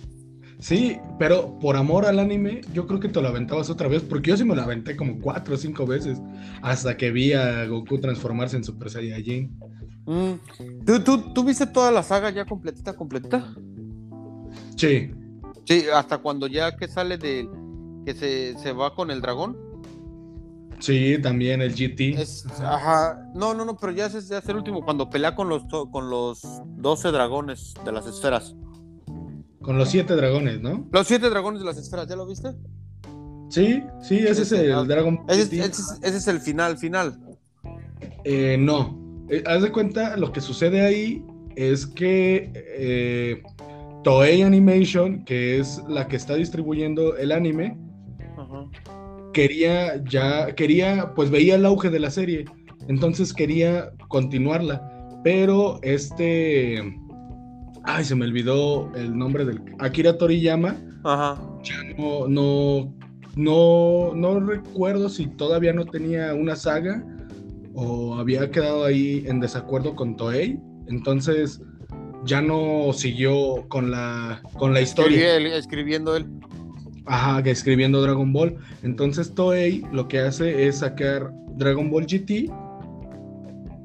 [0.59, 4.31] Sí, pero por amor al anime, yo creo que te lo aventabas otra vez, porque
[4.31, 6.19] yo sí me lo aventé como cuatro o cinco veces,
[6.61, 9.57] hasta que vi a Goku transformarse en Super Saiyajin.
[10.05, 10.33] Mm.
[11.33, 13.55] ¿Tú, viste toda la saga ya completita, completa?
[14.75, 15.11] Sí.
[15.65, 17.47] Sí, hasta cuando ya que sale de...
[18.05, 19.57] que se, va con el dragón.
[20.79, 22.17] Sí, también el GT.
[22.63, 23.21] ajá.
[23.35, 26.09] No, no, no, pero ya es, ya es el último, cuando pelea con los, con
[26.09, 26.41] los
[26.77, 28.55] 12 dragones de las esferas.
[29.61, 30.87] Con los siete dragones, ¿no?
[30.91, 32.55] Los siete dragones de las esferas, ¿ya lo viste?
[33.49, 35.71] Sí, sí, ese es el Dragon ese,
[36.03, 37.19] es el final, final.
[38.23, 39.25] Eh, no.
[39.29, 43.43] Eh, haz de cuenta, lo que sucede ahí es que eh,
[44.03, 47.77] Toei Animation, que es la que está distribuyendo el anime,
[49.33, 52.45] quería ya, quería, pues veía el auge de la serie,
[52.87, 54.81] entonces quería continuarla,
[55.23, 56.83] pero este
[57.83, 59.61] Ay, se me olvidó el nombre del.
[59.79, 60.75] Akira Toriyama.
[61.03, 61.41] Ajá.
[61.63, 62.93] Ya no, no,
[63.35, 67.03] no, no recuerdo si todavía no tenía una saga
[67.73, 70.59] o había quedado ahí en desacuerdo con Toei.
[70.87, 71.61] Entonces
[72.25, 75.37] ya no siguió con la, con la historia.
[75.55, 76.27] escribiendo él.
[77.09, 78.55] Ajá, escribiendo Dragon Ball.
[78.83, 82.51] Entonces Toei lo que hace es sacar Dragon Ball GT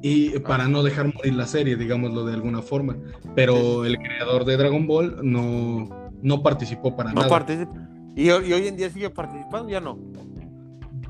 [0.01, 2.95] y para no dejar morir la serie, digámoslo de alguna forma.
[3.33, 5.89] Pero el creador de Dragon Ball no,
[6.21, 7.29] no participó para no nada.
[7.29, 7.73] Participa.
[8.15, 9.69] ¿Y, hoy en día sigue participando?
[9.69, 9.97] Ya no.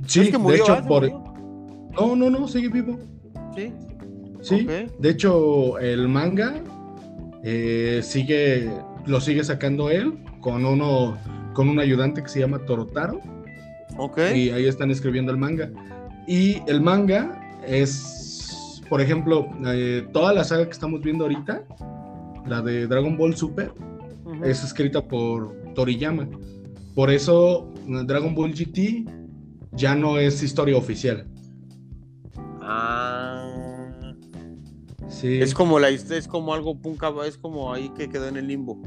[0.08, 1.12] Sí, de hecho, por...
[1.12, 2.98] No, no, no, sigue vivo.
[3.56, 3.74] Sí.
[4.42, 4.68] Sí,
[5.00, 6.64] de hecho, el manga
[7.44, 8.72] eh, sigue,
[9.06, 11.18] lo sigue sacando él con uno,
[11.56, 13.20] con un ayudante que se llama Torotaro.
[13.98, 14.20] Ok.
[14.36, 15.72] Y ahí están escribiendo el manga.
[16.28, 18.26] Y el manga es
[18.90, 21.64] por ejemplo, eh, toda la saga que estamos viendo ahorita,
[22.46, 23.74] la de Dragon Ball Super,
[24.44, 26.28] es escrita por Toriyama.
[26.94, 29.06] Por eso Dragon Ball GT
[29.72, 31.28] ya no es historia oficial.
[32.62, 34.14] Ah.
[35.08, 35.40] Sí.
[35.42, 38.82] Es como la es como algo punca, es como ahí que quedó en el limbo.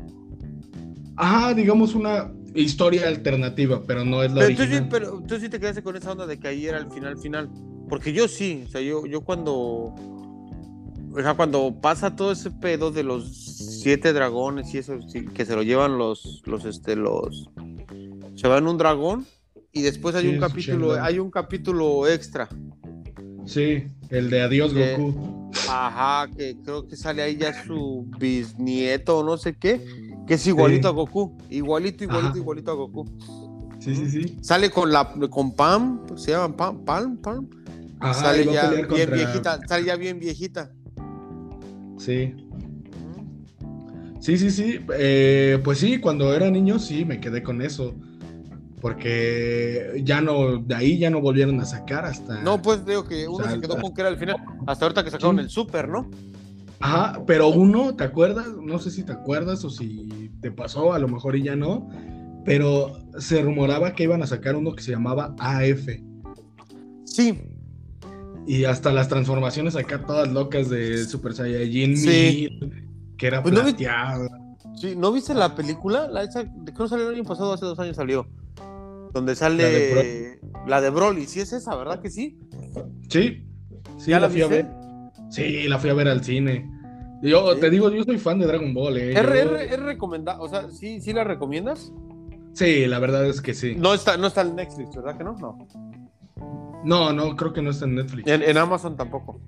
[1.17, 4.69] Ajá, digamos una historia alternativa, pero no es la pero original.
[4.69, 6.91] Tú sí, pero tú sí te quedaste con esa onda de que ahí era el
[6.91, 7.51] final final.
[7.89, 9.95] Porque yo sí, o sea, yo, yo cuando.
[11.11, 13.35] O sea, cuando pasa todo ese pedo de los
[13.83, 14.99] siete dragones y eso,
[15.35, 17.51] que se lo llevan los, los, este, los.
[18.37, 19.27] Se van un dragón
[19.73, 22.49] y después hay un capítulo, hay un capítulo extra.
[23.47, 25.51] Sí, el de Adiós Goku.
[25.69, 29.81] Ajá, que creo que sale ahí ya su bisnieto o no sé qué,
[30.29, 33.07] que es igualito a Goku, igualito, igualito, igualito a Goku.
[33.81, 34.37] Sí, sí, sí.
[34.43, 37.49] Sale con la con Pam, se llaman Pam, Pam, Pam
[38.13, 40.71] sale ya bien viejita, sale ya bien viejita.
[41.99, 42.35] Sí.
[44.21, 44.81] Sí, sí, sí.
[44.95, 47.95] Eh, pues sí, cuando era niño sí me quedé con eso.
[48.81, 52.43] Porque ya no, de ahí ya no volvieron a sacar hasta.
[52.43, 54.37] No, pues digo que uno se quedó con que era el final.
[54.67, 56.09] Hasta ahorita que sacaron el super, ¿no?
[56.81, 58.49] Ajá, pero uno, ¿te acuerdas?
[58.63, 61.89] No sé si te acuerdas o si te pasó, a lo mejor y ya no.
[62.45, 65.89] Pero se rumoraba que iban a sacar uno que se llamaba AF.
[67.05, 67.41] Sí,
[68.47, 72.49] Y hasta las transformaciones acá todas locas de Super Saiyajin sí.
[73.17, 74.29] que era pues plateado.
[74.81, 76.07] sí, ¿no viste la película?
[76.07, 77.53] La esa, ¿De qué no salió el año pasado?
[77.53, 78.29] Hace dos años salió.
[79.13, 81.27] Donde sale la de, Broly.
[81.27, 82.39] Sí es esa, ¿verdad que sí?
[83.09, 83.45] Sí.
[83.97, 84.78] Sí, la, fui a ver.
[85.31, 86.71] Sí, la fui a ver al cine.
[87.23, 89.13] Yo te digo, yo soy fan de Dragon Ball, ¿eh?
[89.13, 90.41] ¿Es, recomendada?
[90.41, 91.93] O sea, ¿sí, ¿sí la recomiendas?
[92.53, 93.75] Sí, la verdad es que sí.
[93.77, 95.35] No está, no está en Netflix, ¿verdad que no?
[95.35, 95.59] No.
[96.85, 98.29] No, no, creo que no está en Netflix.
[98.29, 99.41] En, Amazon tampoco.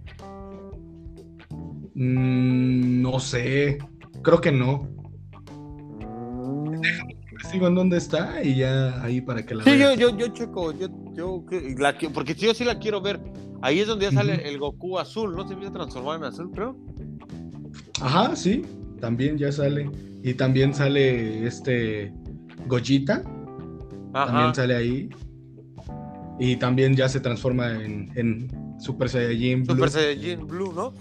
[1.94, 3.78] Mm, no sé.
[4.22, 4.88] Creo que no.
[6.00, 6.80] Mm.
[7.42, 10.72] Déjame en dónde está y ya ahí para que la Sí, yo, yo, yo checo,
[10.72, 11.44] yo, yo
[11.78, 13.20] la, porque yo sí la quiero ver.
[13.62, 15.46] Ahí es donde ya sale el Goku azul, ¿no?
[15.46, 16.76] Se empieza a transformar en azul, creo.
[18.00, 18.62] Ajá, sí,
[19.00, 19.90] también ya sale.
[20.22, 22.12] Y también sale este
[22.66, 23.22] Gojita.
[24.12, 25.11] También sale ahí.
[26.38, 28.48] Y también ya se transforma en,
[28.78, 29.74] Super Saiyajin Blue.
[29.74, 30.94] Super Saiyajin Blue, ¿no?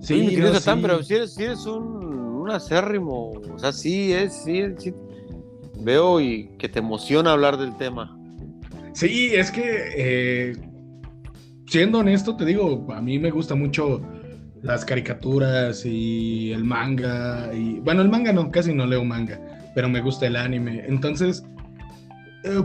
[0.00, 0.36] Sí,
[0.82, 4.94] pero si eres, si eres un, un, acérrimo, o sea, sí es, sí, sí,
[5.80, 8.14] veo y que te emociona hablar del tema.
[8.94, 9.62] Sí, es que,
[9.96, 10.56] eh,
[11.66, 14.00] siendo honesto, te digo, a mí me gusta mucho
[14.62, 19.40] las caricaturas y el manga, y bueno, el manga no, casi no leo manga,
[19.74, 20.84] pero me gusta el anime.
[20.86, 21.44] Entonces,
[22.44, 22.62] eh,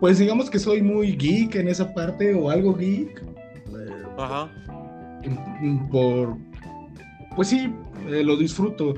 [0.00, 3.22] pues digamos que soy muy geek en esa parte o algo geek.
[4.16, 4.50] Ajá.
[5.90, 6.38] Por,
[7.36, 7.70] pues sí,
[8.08, 8.94] eh, lo disfruto.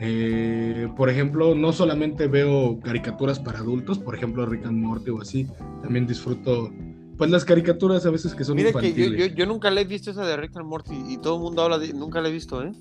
[0.00, 5.20] Eh, por ejemplo, no solamente veo caricaturas para adultos, por ejemplo Rick and Morty o
[5.20, 5.46] así,
[5.82, 6.72] también disfruto
[7.16, 10.26] pues las caricaturas a veces que son Mira que yo, nunca le he visto esa
[10.26, 12.72] de Rick and Morty y todo el mundo habla de nunca la he visto, ¿eh?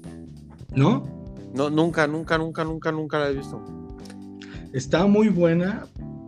[0.76, 1.04] ¿No?
[1.54, 3.64] No, nunca, nunca, nunca, nunca, nunca la he visto.
[4.74, 5.86] Está muy buena,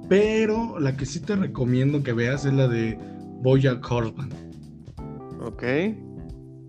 [0.07, 2.95] pero la que sí te recomiendo que veas es la de
[3.41, 4.29] Boya Horseman.
[5.41, 5.63] Ok.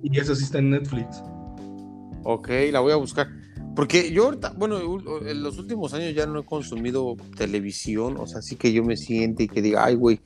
[0.02, 1.22] Y esa sí está en Netflix.
[2.24, 3.28] Ok, la voy a buscar.
[3.76, 4.78] Porque yo ahorita, bueno,
[5.20, 8.96] en los últimos años ya no he consumido televisión, o sea, sí que yo me
[8.96, 10.18] siente y que diga, ay, güey,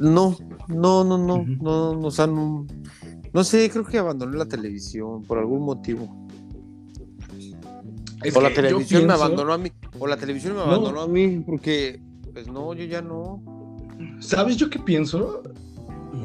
[0.00, 2.66] no, no, no, no, no, o sea, no,
[3.32, 6.26] no sé, creo que abandoné la televisión por algún motivo.
[8.34, 9.70] o la televisión me abandonó a mí,
[10.00, 12.00] o la televisión me abandonó a mí, porque,
[12.32, 13.44] pues no, yo ya no.
[14.18, 15.40] ¿Sabes yo qué pienso?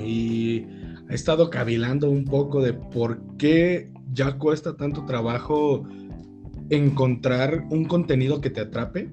[0.03, 0.65] Y
[1.07, 5.85] he estado cavilando un poco de por qué ya cuesta tanto trabajo
[6.69, 9.11] encontrar un contenido que te atrape.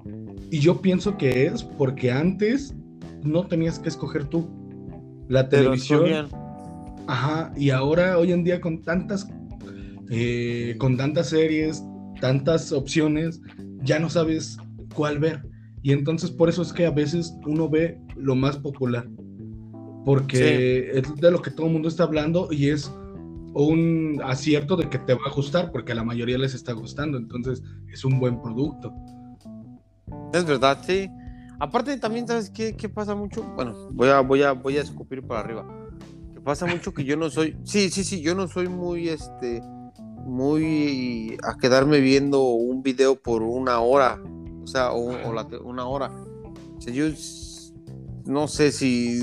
[0.51, 2.75] Y yo pienso que es porque antes
[3.23, 4.49] no tenías que escoger tú.
[5.29, 6.29] La televisión.
[7.09, 9.29] Ajá, y ahora hoy en día con tantas
[10.11, 11.85] eh, con tantas series,
[12.21, 13.41] tantas opciones,
[13.83, 14.57] ya no sabes
[14.95, 15.43] cuál ver.
[15.83, 19.09] Y entonces por eso es que a veces uno ve lo más popular.
[20.05, 22.93] Porque es de lo que todo el mundo está hablando y es
[23.65, 27.17] un acierto de que te va a gustar, porque a la mayoría les está gustando.
[27.17, 28.93] Entonces es un buen producto.
[30.33, 31.09] Es verdad, sí.
[31.59, 33.43] Aparte también, ¿sabes qué, qué pasa mucho?
[33.43, 35.67] Bueno, voy a, voy, a, voy a escupir para arriba.
[36.35, 39.63] Que pasa mucho que yo no soy, sí, sí, sí, yo no soy muy, este,
[40.27, 44.21] muy a quedarme viendo un video por una hora,
[44.63, 45.01] o sea, o,
[45.65, 46.11] una hora.
[46.77, 47.07] O sea, yo
[48.27, 49.23] no sé si,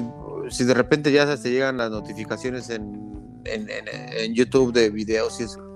[0.50, 3.13] si de repente ya se llegan las notificaciones en,
[3.46, 5.74] en, en, YouTube de videos y eso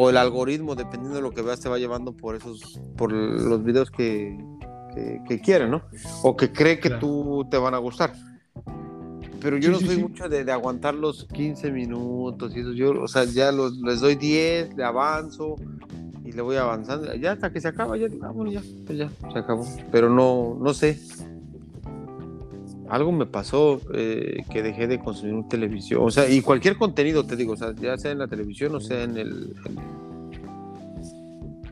[0.00, 3.64] o el algoritmo, dependiendo de lo que veas, te va llevando por esos, por los
[3.64, 4.38] videos que,
[5.26, 5.82] que, quiere, ¿no?
[6.22, 8.12] O que cree que tú te van a gustar.
[9.40, 12.72] Pero yo no soy mucho de, aguantar los 15 minutos y eso.
[12.74, 15.56] Yo, o sea, ya los, les doy 10, le avanzo
[16.24, 17.12] y le voy avanzando.
[17.16, 19.66] Ya hasta que se acaba, ya, ah, ya, pues ya, se acabó.
[19.90, 21.00] Pero no, no sé.
[22.88, 26.02] Algo me pasó eh, que dejé de consumir televisión.
[26.02, 28.80] O sea, y cualquier contenido, te digo, o sea, ya sea en la televisión o
[28.80, 29.54] sea en el.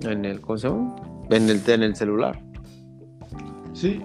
[0.02, 0.96] En, el, ¿cómo se llama?
[1.30, 2.38] En el, en el celular.
[3.72, 4.00] Sí.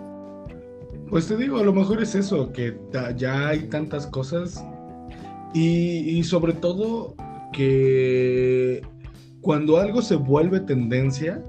[1.10, 2.80] Pues te digo, a lo mejor es eso, que
[3.18, 4.64] ya hay tantas cosas
[5.54, 7.16] y, sobre todo
[7.52, 8.82] que
[9.42, 11.44] cuando algo se vuelve tendencia,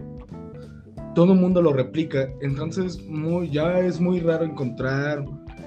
[1.14, 2.28] todo el mundo lo replica.
[2.40, 5.24] Entonces muy, ya es muy raro encontrar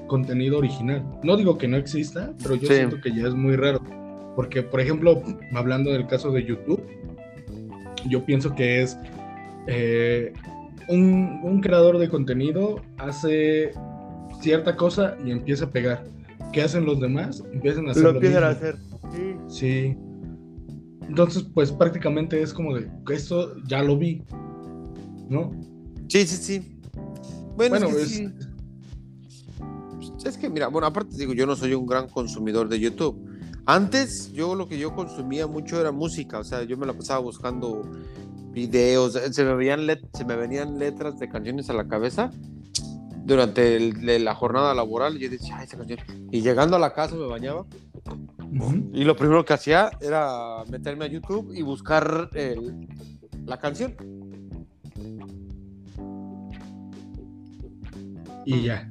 [0.07, 1.03] contenido original.
[1.23, 3.81] No digo que no exista, pero yo siento que ya es muy raro.
[4.35, 5.21] Porque, por ejemplo,
[5.53, 6.83] hablando del caso de YouTube,
[8.09, 8.97] yo pienso que es
[9.67, 10.33] eh,
[10.89, 13.71] un, creador de contenido hace
[14.41, 16.03] cierta cosa y empieza a pegar.
[16.51, 17.43] ¿Qué hacen los demás?
[17.53, 18.03] Empiezan a hacer.
[18.03, 18.75] Lo, empiezan a hacer.
[19.11, 19.35] Sí.
[19.47, 19.97] sí.
[21.07, 24.23] Entonces, pues prácticamente es como de esto ya lo vi.
[25.29, 25.51] ¿No?
[26.07, 26.79] Sí, sí, sí.
[27.55, 28.25] Bueno, sí.
[28.25, 28.54] Es
[30.33, 33.29] que, mira, bueno, aparte digo, yo no soy un gran consumidor de YouTube.
[33.65, 37.19] Antes, yo lo que yo consumía mucho era música, o sea, yo me la pasaba
[37.19, 37.81] buscando
[38.51, 42.31] videos, se me, veían se me venían letras de canciones a la cabeza
[43.25, 45.17] durante la jornada laboral.
[45.17, 45.99] Yo decía, ay, esa canción.
[46.31, 47.65] Y llegando a la casa me bañaba.
[48.93, 52.29] Y lo primero que hacía era meterme a YouTube y buscar
[53.45, 53.95] la canción.
[58.45, 58.89] Y ya.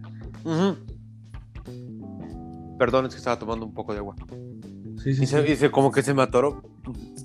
[2.79, 4.17] Perdón, es que estaba tomando un poco de agua.
[5.03, 6.63] Sí, sí, y, se, como que se me atoró.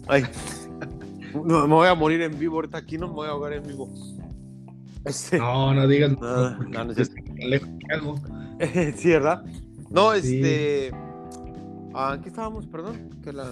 [0.07, 0.23] Ay.
[1.33, 3.89] me voy a morir en vivo ahorita aquí, no me voy a ahogar en vivo.
[5.05, 6.11] Este, no, no digas.
[6.19, 6.93] No, no, no,
[8.95, 9.43] sí, ¿verdad?
[9.89, 10.91] No, este.
[11.93, 13.09] Ah, ¿Qué estábamos, perdón?
[13.23, 13.49] Que la,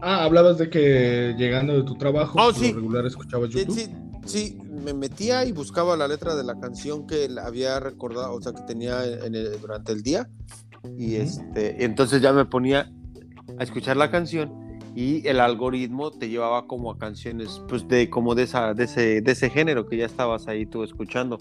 [0.00, 2.72] Ah, hablabas de que llegando de tu trabajo, oh, sí.
[2.72, 3.74] regular escuchabas YouTube.
[3.74, 3.90] Sí, sí,
[4.62, 8.62] me metía y buscaba la letra de la canción que había recordado, o sea, que
[8.62, 9.02] tenía
[9.60, 10.28] durante el día.
[10.96, 12.92] Y este, entonces ya me ponía
[13.58, 18.34] a escuchar la canción y el algoritmo te llevaba como a canciones pues de como
[18.34, 21.38] de esa de ese de ese género que ya estabas ahí tú escuchando.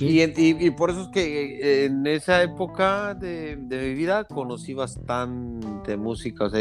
[0.00, 6.44] Y, y, por eso es que en esa época de, mi vida conocí bastante música,
[6.44, 6.60] o sea,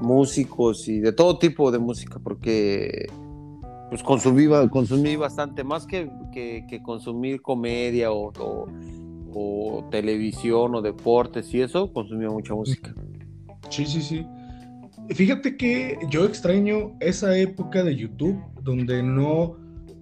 [0.00, 3.06] músicos y de todo tipo de música, porque
[3.88, 8.32] pues consumí, consumí bastante, más que, que, consumir comedia o,
[9.32, 12.94] o, televisión o deportes y eso, consumía mucha música.
[13.70, 14.26] Sí, sí, sí.
[15.10, 19.56] Fíjate que yo extraño esa época de YouTube donde no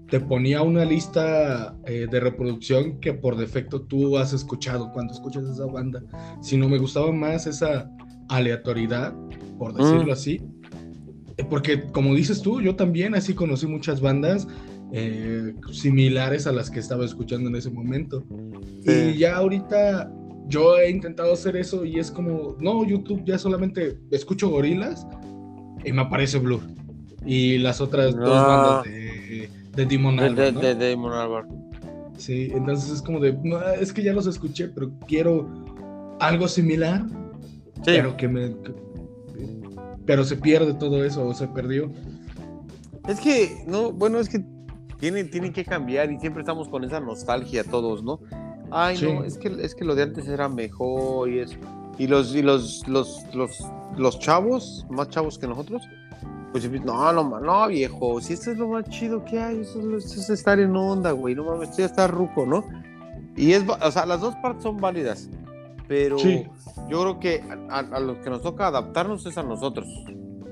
[0.09, 5.45] te ponía una lista eh, de reproducción que por defecto tú has escuchado cuando escuchas
[5.45, 6.03] esa banda,
[6.41, 7.91] sino me gustaba más esa
[8.29, 9.15] aleatoriedad,
[9.59, 10.13] por decirlo mm.
[10.13, 10.41] así,
[11.51, 14.47] porque como dices tú, yo también así conocí muchas bandas
[14.93, 18.23] eh, similares a las que estaba escuchando en ese momento.
[18.85, 20.13] Y ya ahorita
[20.49, 25.07] yo he intentado hacer eso y es como, no, YouTube ya solamente escucho gorilas
[25.85, 26.61] y me aparece Blur.
[27.27, 30.61] Y las otras dos bandas de, de Demon Albarn.
[30.61, 31.49] De, Demon Albarn.
[32.17, 33.37] Sí, entonces es como de,
[33.81, 35.49] es que ya los escuché, pero quiero
[36.21, 37.05] algo similar,
[37.85, 38.55] pero que me,
[40.07, 41.91] pero se pierde todo eso o se perdió.
[43.09, 44.45] Es que, no, bueno, es que
[44.99, 48.21] tienen, tienen que cambiar y siempre estamos con esa nostalgia todos, ¿no?
[48.71, 51.57] Ay, no, es que, es que lo de antes era mejor y eso.
[51.99, 53.59] Y los, y los, los, los,
[53.97, 55.83] los chavos, más chavos que nosotros,
[56.51, 60.31] pues no, no, no, viejo, si esto es lo más chido que hay, eso, es
[60.31, 62.65] estar en onda, güey, no mames, esto ya está ruco, ¿no?
[63.37, 65.29] Y es, o sea, las dos partes son válidas,
[65.89, 66.17] pero
[66.89, 69.87] yo creo que a, los que nos toca adaptarnos es a nosotros,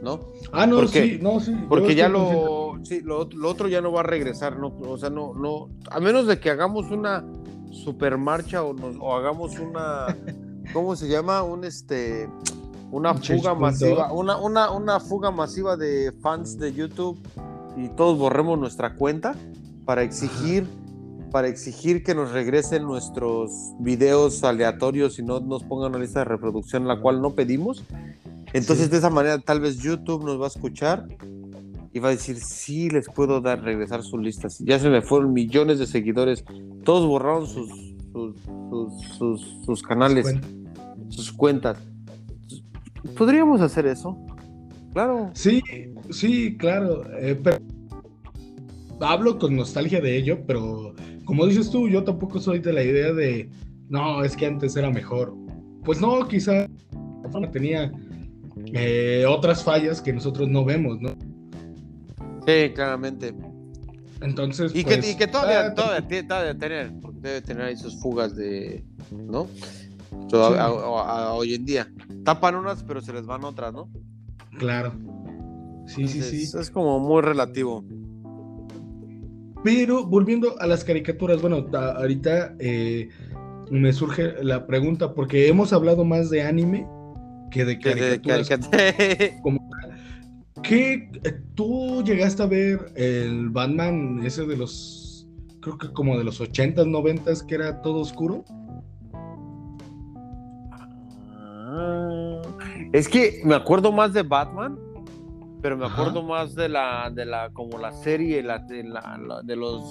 [0.02, 0.20] ¿no?
[0.52, 1.54] Ah, no, sí, no, sí.
[1.68, 4.76] Porque ya lo, sí, lo, otro ya no va a regresar, ¿no?
[4.86, 7.24] O sea, no, no, a menos de que hagamos una
[7.70, 10.16] supermarcha o, nos, o hagamos una,
[10.72, 11.42] ¿cómo se llama?
[11.42, 12.28] Un, este,
[12.90, 17.18] una fuga masiva, una, una, una fuga masiva de fans de YouTube
[17.76, 19.34] y todos borremos nuestra cuenta
[19.84, 20.66] para exigir
[21.32, 26.26] para exigir que nos regresen nuestros videos aleatorios y no nos pongan una lista de
[26.26, 27.82] reproducción la cual no pedimos.
[28.52, 31.08] Entonces de esa manera tal vez YouTube nos va a escuchar
[31.92, 34.58] y va a decir, sí, les puedo dar, regresar sus listas.
[34.60, 36.44] Ya se me fueron millones de seguidores,
[36.84, 37.70] todos borraron sus,
[39.66, 40.34] sus, canales,
[41.08, 41.78] sus cuentas.
[43.16, 44.16] ¿Podríamos hacer eso?
[44.92, 45.30] Claro.
[45.34, 45.62] Sí,
[46.10, 47.04] sí, claro.
[47.18, 47.40] Eh,
[49.00, 53.12] hablo con nostalgia de ello, pero como dices tú, yo tampoco soy de la idea
[53.12, 53.48] de,
[53.88, 55.34] no, es que antes era mejor.
[55.84, 56.68] Pues no, quizá
[57.52, 57.92] tenía
[58.72, 61.10] eh, otras fallas que nosotros no vemos, ¿no?
[62.46, 63.34] Sí, claramente.
[64.20, 68.36] Entonces, y, que, pues, y que todavía, ah, todavía, tener, debe tener ahí sus fugas
[68.36, 69.48] de, ¿no?
[70.32, 71.92] hoy en día.
[72.24, 73.90] Tapan unas, pero se les van otras, ¿no?
[74.58, 74.92] Claro.
[75.86, 76.58] Sí, sí, sí.
[76.58, 77.84] Es como muy relativo.
[79.64, 83.08] Pero volviendo a las caricaturas, bueno, ahorita eh,
[83.70, 86.86] me surge la pregunta, porque hemos hablado más de anime
[87.50, 88.48] que de caricaturas.
[90.62, 91.10] ¿Qué,
[91.54, 95.28] ¿Tú llegaste a ver el Batman ese de los,
[95.60, 98.44] creo que como de los 80s, 90s, que era todo oscuro?
[102.92, 104.78] Es que me acuerdo más de Batman
[105.62, 109.54] pero me acuerdo más de la, de la, como la serie, la, de, la, de
[109.54, 109.82] los,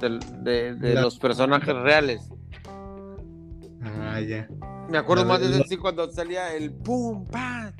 [0.00, 2.30] de, de, los personajes reales.
[3.82, 4.48] Ah, ya.
[4.88, 7.72] Me acuerdo más de decir cuando salía el pum, pam.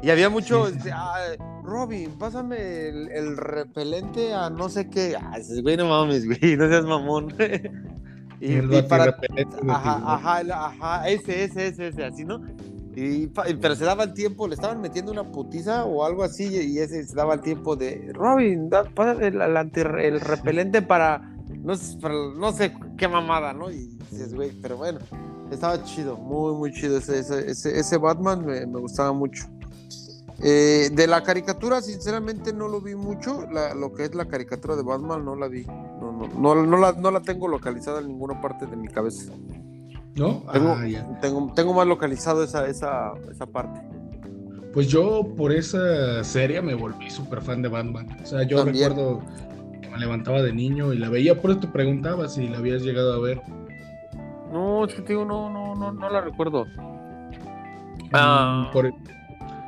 [0.00, 1.18] Y había mucho, ah,
[1.64, 5.16] Robin, pásame el, repelente a no sé qué.
[5.20, 7.34] Ah, güey, no mames, güey, no seas mamón.
[8.40, 9.18] Y, para,
[9.68, 12.40] ajá, ajá, ajá, ese, ese, ese, ese, así, ¿no?
[13.00, 16.78] Y, pero se daba el tiempo, le estaban metiendo una putiza o algo así, y
[16.80, 18.82] ese se daba el tiempo de Robin, da,
[19.20, 21.74] el, el, repelente para no,
[22.34, 23.70] no, sé qué mamada, ¿no?
[23.70, 24.98] Y dices, güey, pero bueno,
[25.52, 29.44] estaba chido, muy, muy chido ese, ese, ese, Batman, me, me, gustaba mucho.
[30.40, 33.46] Eh, de la caricatura, sinceramente, no lo vi mucho.
[33.76, 35.64] lo que es la caricatura de Batman, no la vi.
[35.64, 39.32] No, no, no, no, la, no la tengo localizada en ninguna parte de mi cabeza.
[40.18, 40.42] ¿No?
[40.52, 43.80] Tengo, ah, tengo, tengo, más localizado esa, esa, esa parte.
[44.72, 48.08] Pues yo por esa serie me volví súper fan de Batman.
[48.22, 49.22] O sea, yo recuerdo
[49.80, 52.82] que me levantaba de niño y la veía, por eso te preguntaba si la habías
[52.82, 53.40] llegado a ver.
[54.52, 56.64] No, es que te digo, no, no, no, no la recuerdo.
[56.64, 58.92] Mm, ah, por,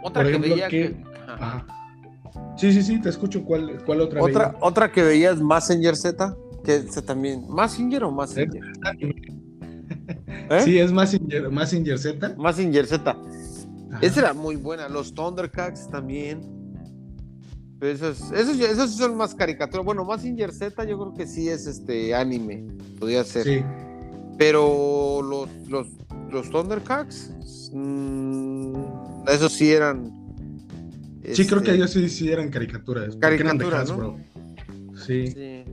[0.03, 0.96] otra que veía que...
[2.57, 3.42] Sí, sí, sí, te escucho.
[3.44, 4.22] ¿Cuál, cuál otra?
[4.22, 7.46] Otra, otra que veías, Messenger Z, que también.
[7.48, 8.62] ¿Messenger o Messenger?
[9.01, 9.39] ¿Eh?
[10.64, 12.34] Sí, es Messenger, Messenger Z.
[12.36, 13.16] Messenger Z.
[14.01, 14.88] Esa era muy buena.
[14.88, 16.40] Los Thundercats también.
[17.80, 19.84] Esos, esos, esos son más caricaturas.
[19.84, 22.66] Bueno, Messenger Z yo creo que sí es este anime.
[22.98, 23.44] Podría ser.
[23.44, 23.64] Sí.
[24.38, 25.88] Pero los, los,
[26.30, 27.32] los Thundercats.
[27.72, 28.74] Mmm,
[29.28, 30.12] esos sí eran.
[31.32, 33.16] Sí, creo que este, ellos sí, sí eran caricaturas.
[33.16, 34.18] Caricaturas, ¿no?
[35.07, 35.64] Sí.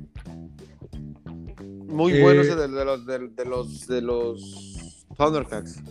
[1.88, 5.82] Muy eh, buenos de, los de, los de los Thundercats.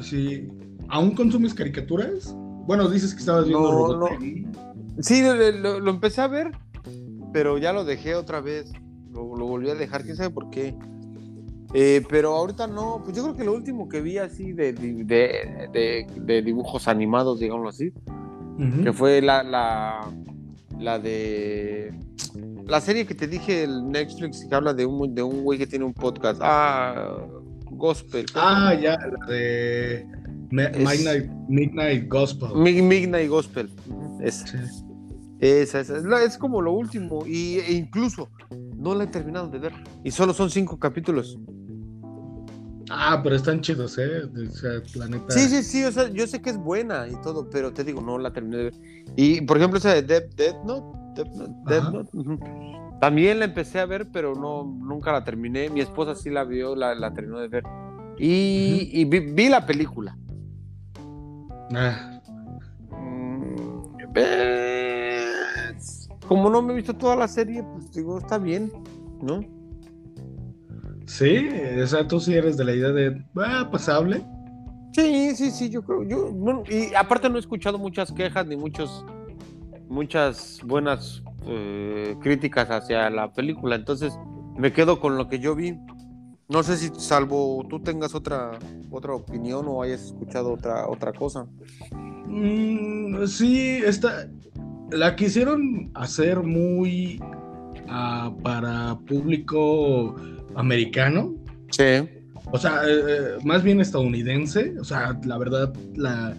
[0.00, 0.48] Sí.
[0.88, 2.34] ¿Aún consumes caricaturas?
[2.66, 4.08] Bueno, dices que estabas viendo no, no.
[5.00, 6.50] Sí, lo, empecé a ver,
[7.32, 8.72] pero ya lo dejé otra vez.
[9.12, 10.74] Lo, lo volví a dejar, quién sabe por qué.
[11.74, 16.42] Eh, pero ahorita no, pues yo creo que lo último que vi así de, de,
[16.42, 17.92] dibujos animados, digámoslo así,
[18.82, 20.10] que fue la, la,
[20.78, 21.92] la de
[22.68, 25.66] la serie que te dije, el Netflix, que habla de un, de un güey que
[25.66, 26.40] tiene un podcast.
[26.42, 27.16] Ah,
[27.70, 28.26] Gospel.
[28.34, 30.06] Ah, ya, la de
[30.50, 32.50] Midnight, Midnight Gospel.
[32.54, 33.70] Midnight Gospel.
[34.20, 34.46] Esa.
[35.40, 36.24] Esa, esa.
[36.24, 37.24] Es, como lo último.
[37.26, 38.28] Y, e incluso
[38.76, 39.72] no la he terminado de ver.
[40.04, 41.38] Y solo son cinco capítulos.
[42.90, 44.22] Ah, pero están chidos, ¿eh?
[44.24, 45.30] O sea, la neta...
[45.30, 48.00] Sí, sí, sí, o sea, yo sé que es buena y todo, pero te digo,
[48.00, 48.74] no la terminé de ver.
[49.14, 52.10] Y, por ejemplo, esa de Dead, Dead Note, Note,
[53.00, 55.70] también la empecé a ver, pero no, nunca la terminé.
[55.70, 57.64] Mi esposa sí la vio, la, la terminó de ver.
[58.18, 60.16] Y, y vi, la película.
[61.74, 62.20] Ah.
[62.90, 63.78] Mm,
[66.26, 68.70] como no me he visto toda la serie, pues digo, está bien,
[69.22, 69.40] ¿no?
[71.06, 71.48] Sí,
[71.82, 74.22] o sea, tú sí eres de la idea de, ah, pasable.
[74.92, 76.34] Sí, sí, sí, yo creo, yo,
[76.68, 79.06] y aparte no he escuchado muchas quejas ni muchos,
[79.88, 84.18] muchas buenas eh, críticas hacia la película, entonces
[84.56, 85.76] me quedo con lo que yo vi.
[86.48, 88.58] No sé si salvo tú tengas otra,
[88.90, 91.46] otra opinión o hayas escuchado otra, otra cosa.
[92.26, 94.28] Mm, sí, esta,
[94.90, 97.20] la quisieron hacer muy
[97.88, 100.16] ah, para público
[100.54, 101.34] americano.
[101.70, 102.08] Sí.
[102.50, 104.74] O sea, eh, eh, más bien estadounidense.
[104.80, 106.34] O sea, la verdad, la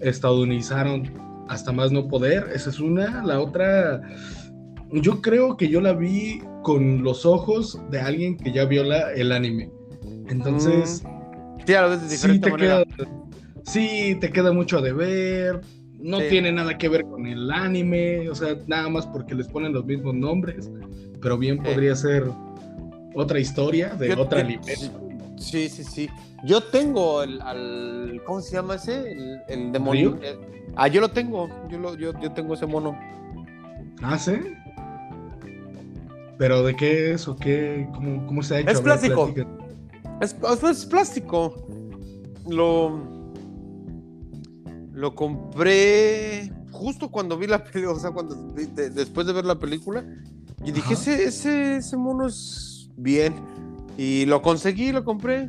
[0.00, 2.48] estadounizaron hasta más no poder.
[2.54, 3.22] Esa es una.
[3.24, 4.00] La otra,
[4.90, 9.32] yo creo que yo la vi con los ojos de alguien que ya viola el
[9.32, 9.70] anime.
[10.28, 11.66] Entonces, mm.
[11.66, 12.84] sí, a de sí te queda,
[13.64, 15.60] sí, te queda mucho de ver.
[16.00, 19.72] No tiene nada que ver con el anime, o sea, nada más porque les ponen
[19.72, 20.68] los mismos nombres,
[21.20, 22.24] pero bien podría ser
[23.14, 25.11] otra historia de otra alimento.
[25.42, 26.08] Sí, sí, sí.
[26.44, 29.12] Yo tengo el, al, ¿cómo se llama ese?
[29.48, 30.18] El, demonio.
[30.22, 30.38] Eh,
[30.76, 31.48] ah, yo lo tengo.
[31.68, 32.98] Yo, lo, yo, yo, tengo ese mono.
[34.02, 34.32] Ah, sí.
[36.38, 37.88] ¿Pero de qué es o qué?
[37.94, 38.70] ¿Cómo, cómo se ha hecho?
[38.70, 39.32] Es plástico.
[40.20, 41.66] Es, es, plástico.
[42.48, 43.00] Lo,
[44.92, 50.04] lo compré justo cuando vi la película, o sea, cuando, después de ver la película.
[50.64, 53.34] Y dije, ese, ese, ese mono es bien.
[53.96, 55.48] Y lo conseguí, lo compré.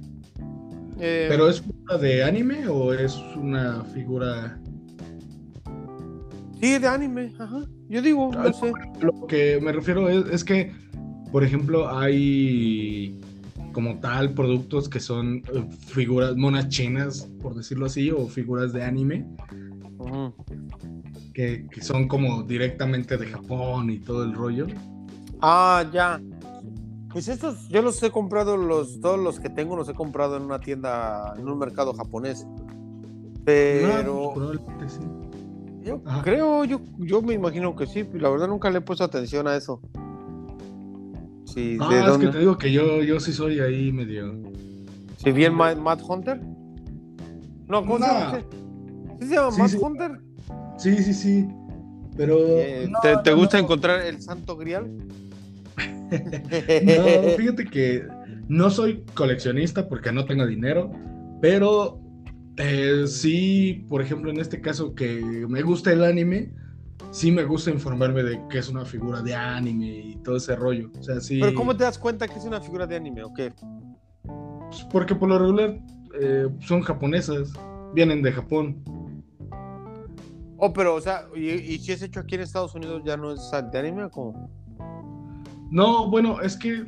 [1.00, 4.60] Eh, ¿Pero es una de anime o es una figura?
[6.60, 7.66] Sí, de anime, ajá.
[7.89, 8.72] Yo digo, no sé.
[9.02, 10.72] Lo que me refiero es, que,
[11.32, 13.20] por ejemplo, hay
[13.74, 18.84] como tal productos que son eh, figuras, monas chinas, por decirlo así, o figuras de
[18.84, 19.26] anime.
[21.34, 24.68] que, que, son como directamente de Japón y todo el rollo.
[25.41, 26.22] Ah, ya.
[27.14, 30.43] Pues estos, yo los he comprado, los, todos los que tengo los he comprado en
[30.43, 32.45] una tienda, en un mercado japonés.
[33.45, 34.34] Pero.
[34.34, 34.99] Pues,
[35.84, 39.47] yo creo, yo, yo me imagino que sí, la verdad nunca le he puesto atención
[39.47, 39.80] a eso.
[41.45, 42.26] Sí, Ah, ¿de es dónde?
[42.28, 44.34] que te digo que yo, yo sí soy ahí medio.
[45.18, 46.41] ¿Sí bien Ma- Matt Hunter?
[47.68, 48.39] No, ¿cómo se llama?
[49.20, 49.78] ¿Sí se llama Sí, Matt sí.
[49.82, 50.11] Hunter?
[50.78, 51.47] Sí, sí, sí.
[52.18, 52.38] Pero.
[52.39, 53.64] Eh, no, ¿Te, te no, gusta no.
[53.66, 54.89] encontrar el santo grial?
[56.84, 58.07] No, fíjate que
[58.47, 60.91] no soy coleccionista porque no tengo dinero,
[61.41, 61.99] pero
[62.57, 66.53] eh, sí, por ejemplo, en este caso que me gusta el anime,
[67.11, 70.91] sí me gusta informarme de qué es una figura de anime y todo ese rollo.
[70.99, 71.39] O sea, sí.
[71.39, 73.53] Pero ¿cómo te das cuenta que es una figura de anime o qué?
[74.74, 75.80] pues, Porque por lo regular
[76.20, 77.51] eh, son japonesas,
[77.93, 78.84] vienen de Japón.
[80.57, 83.32] Oh, pero, o sea, y, y si es hecho aquí en Estados Unidos ya no
[83.32, 84.62] es de anime o cómo?
[85.74, 86.86] No, bueno, es que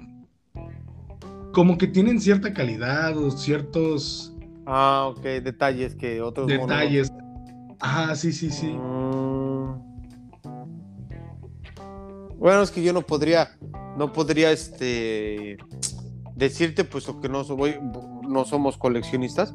[1.51, 4.31] como que tienen cierta calidad o ciertos
[4.67, 7.11] Ah, ok, detalles que otros detalles.
[7.79, 8.67] Ah, sí, sí, sí.
[8.67, 9.73] Mm.
[12.37, 13.57] Bueno, es que yo no podría,
[13.97, 15.57] no podría, este,
[16.35, 17.75] decirte, puesto que no, soy,
[18.27, 19.51] no somos coleccionistas.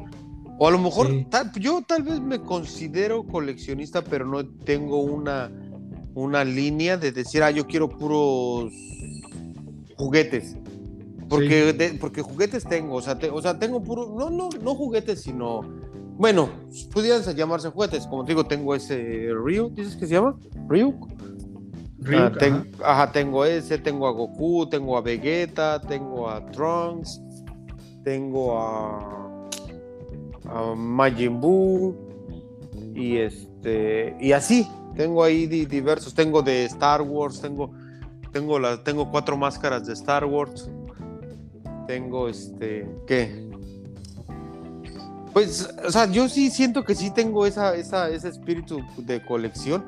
[0.59, 1.27] O a lo mejor, Sí.
[1.31, 5.51] tal- yo tal vez me considero coleccionista, pero no tengo una,
[6.15, 8.73] una línea de decir, ah, yo quiero puros
[10.01, 10.57] juguetes.
[11.29, 11.79] Porque, Sí.
[11.79, 15.23] de- porque juguetes tengo, o sea, te- o sea, tengo puro, no, no, no juguetes,
[15.23, 15.61] sino,
[16.17, 16.49] bueno,
[16.93, 20.37] pudieran llamarse juguetes, como te digo, tengo ese Ryu, ¿dices que se llama?
[20.69, 20.93] Ryu.
[22.03, 23.03] Ryuk, Ah, ten- ajá.
[23.05, 27.21] ajá, tengo ese, tengo a Goku, tengo a Vegeta, tengo a Trunks,
[28.03, 29.49] tengo a,
[30.47, 31.95] a Majin Buu
[32.95, 37.71] y este y así, tengo ahí di- diversos, tengo de Star Wars, tengo
[38.33, 40.69] tengo las tengo cuatro máscaras de Star Wars.
[41.87, 43.49] Tengo este, ¿qué?
[45.33, 49.85] Pues, o sea, yo sí siento que sí tengo esa, esa, ese espíritu de colección.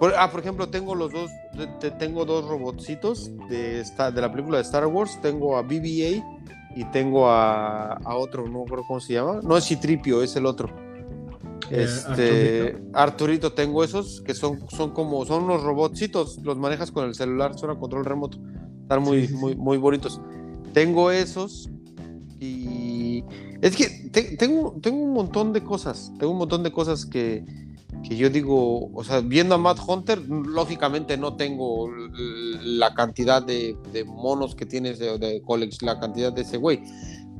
[0.00, 4.20] Por, ah, por ejemplo, tengo los dos, te- te- tengo dos robotcitos de, esta, de
[4.20, 5.18] la película de Star Wars.
[5.22, 6.24] Tengo a BB-8
[6.76, 9.40] y tengo a, a otro, no acuerdo cómo se llama.
[9.42, 10.70] No es Citripio, es el otro.
[11.70, 13.52] Eh, Este, Arturito.
[13.52, 17.70] tengo esos que son, son como, son unos robotcitos, los manejas con el celular, son
[17.70, 18.38] a control remoto.
[18.82, 20.20] Están muy, Sí, sí, muy, muy bonitos.
[20.72, 21.70] Tengo esos
[22.40, 23.24] y
[23.62, 27.44] es que te- tengo, tengo un montón de cosas, tengo un montón de cosas que,
[28.06, 31.88] que yo digo, o sea, viendo a Matt Hunter, lógicamente no tengo
[32.62, 36.80] la cantidad de, de monos que tiene ese- de colex, la cantidad de ese güey.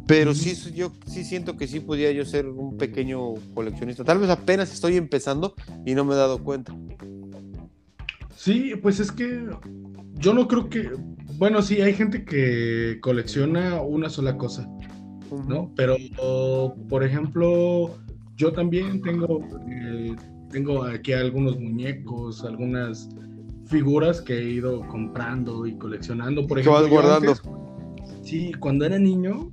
[0.07, 4.05] Pero sí, yo sí siento que sí podía yo ser un pequeño coleccionista.
[4.05, 5.55] Tal vez apenas estoy empezando
[5.86, 6.74] y no me he dado cuenta.
[8.36, 9.48] Sí, pues es que
[10.14, 10.90] yo no creo que,
[11.38, 14.68] bueno, sí, hay gente que colecciona una sola cosa,
[15.48, 15.72] ¿no?
[15.74, 15.96] Pero,
[16.88, 17.96] por ejemplo,
[18.36, 19.40] yo también tengo,
[19.70, 20.14] eh,
[20.50, 23.09] tengo aquí algunos muñecos, algunas
[23.66, 26.46] figuras que he ido comprando y coleccionando.
[26.46, 27.30] Por vas ejemplo, yo guardando.
[27.32, 29.50] antes, sí, cuando era niño,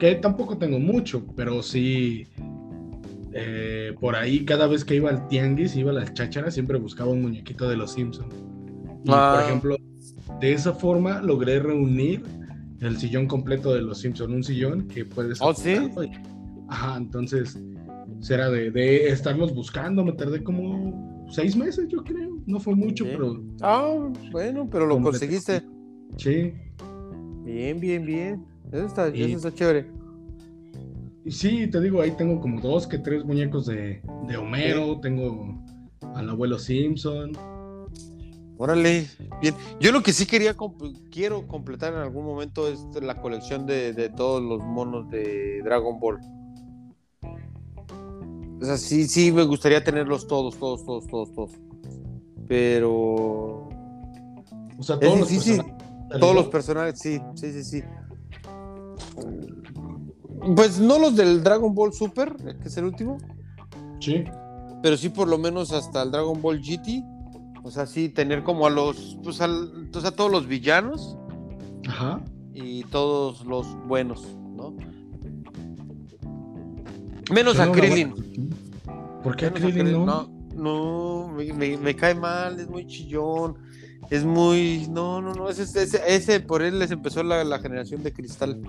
[0.00, 2.26] que tampoco tengo mucho, pero sí,
[3.32, 7.10] eh, por ahí cada vez que iba al tianguis, iba a las chácharas, siempre buscaba
[7.10, 8.34] un muñequito de los Simpsons.
[9.04, 9.30] Y Ah.
[9.32, 9.76] por ejemplo,
[10.40, 12.22] de esa forma logré reunir
[12.80, 15.76] el sillón completo de los Simpsons, un sillón que puedes ¿Oh, sí?
[16.02, 16.10] y-
[16.68, 17.58] Ajá, entonces
[18.20, 22.38] será de, de estarlos buscando, me tardé como seis meses, yo creo.
[22.46, 25.18] No fue mucho, pero Ah, bueno, pero lo Completo.
[25.18, 25.62] conseguiste.
[26.16, 26.52] sí.
[27.44, 28.44] Bien, bien, bien.
[28.72, 29.86] Eso está, Y- eso está chévere.
[31.24, 35.62] Y sí, te digo, ahí tengo como dos que tres muñecos de, de Homero, tengo
[36.14, 37.32] al abuelo Simpson.
[38.56, 39.06] Órale,
[39.40, 39.54] bien.
[39.80, 43.92] Yo lo que sí quería, comp- quiero completar en algún momento es la colección de,
[43.92, 46.18] de todos los monos de Dragon Ball.
[48.60, 51.50] O sea, sí, sí, me gustaría tenerlos todos, todos, todos, todos, todos.
[52.46, 53.68] Pero
[54.78, 55.56] O sea, Es todos los difícil.
[55.56, 56.20] personajes.
[56.20, 57.82] todos los personajes, sí, sí, sí, sí.
[60.56, 63.18] Pues no los del Dragon Ball Super, que es el último,
[64.00, 64.24] Sí.
[64.82, 67.02] pero sí por lo menos hasta el Dragon Ball GT.
[67.62, 71.18] O sea, sí tener como a los, pues al, o sea, todos los villanos
[71.86, 72.22] Ajá.
[72.54, 74.74] y todos los buenos, ¿no?
[77.32, 78.14] Menos Yo a Krillin.
[79.22, 80.06] ¿Por qué a a Krillin no?
[80.06, 83.56] No, no, me, me- me cae mal, es muy chillón,
[84.08, 88.02] es muy, no, no, no, ese, ese, ese por él les empezó la, la generación
[88.02, 88.60] de cristal,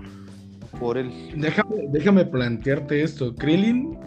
[0.82, 1.10] por él.
[1.36, 3.34] Déjame, déjame plantearte esto.
[3.34, 3.98] Krillin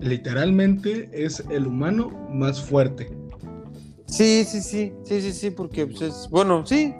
[0.00, 3.10] literalmente es el humano más fuerte.
[4.06, 6.94] Sí, sí, sí, sí, sí, sí, porque pues, es, bueno, sí,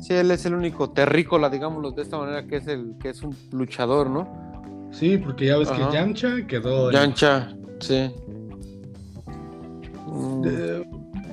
[0.00, 3.22] sí, él es el único terrícola, digámoslo de esta manera, que es el, que es
[3.22, 4.46] un luchador, ¿no?
[4.92, 5.88] Sí, porque ya ves Ajá.
[5.88, 6.90] que Yamcha quedó.
[6.92, 8.10] Yancha, sí.
[10.06, 10.84] Mm, Eh,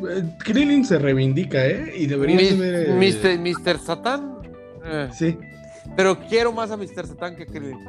[0.10, 1.94] eh, Krillin se reivindica, ¿eh?
[1.96, 2.90] Y debería ser.
[2.96, 3.40] Mr.
[3.40, 3.78] Mr.
[3.80, 4.38] Satan.
[4.86, 5.10] Eh.
[5.14, 5.38] Sí.
[5.96, 7.08] Pero quiero más a Mr.
[7.08, 7.80] Satan que Krillin,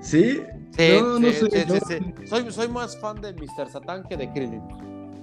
[0.00, 0.40] ¿Sí?
[0.76, 3.68] Sí, no, no sé, Soy, soy más fan de Mr.
[3.70, 4.62] Satan que de Krillin.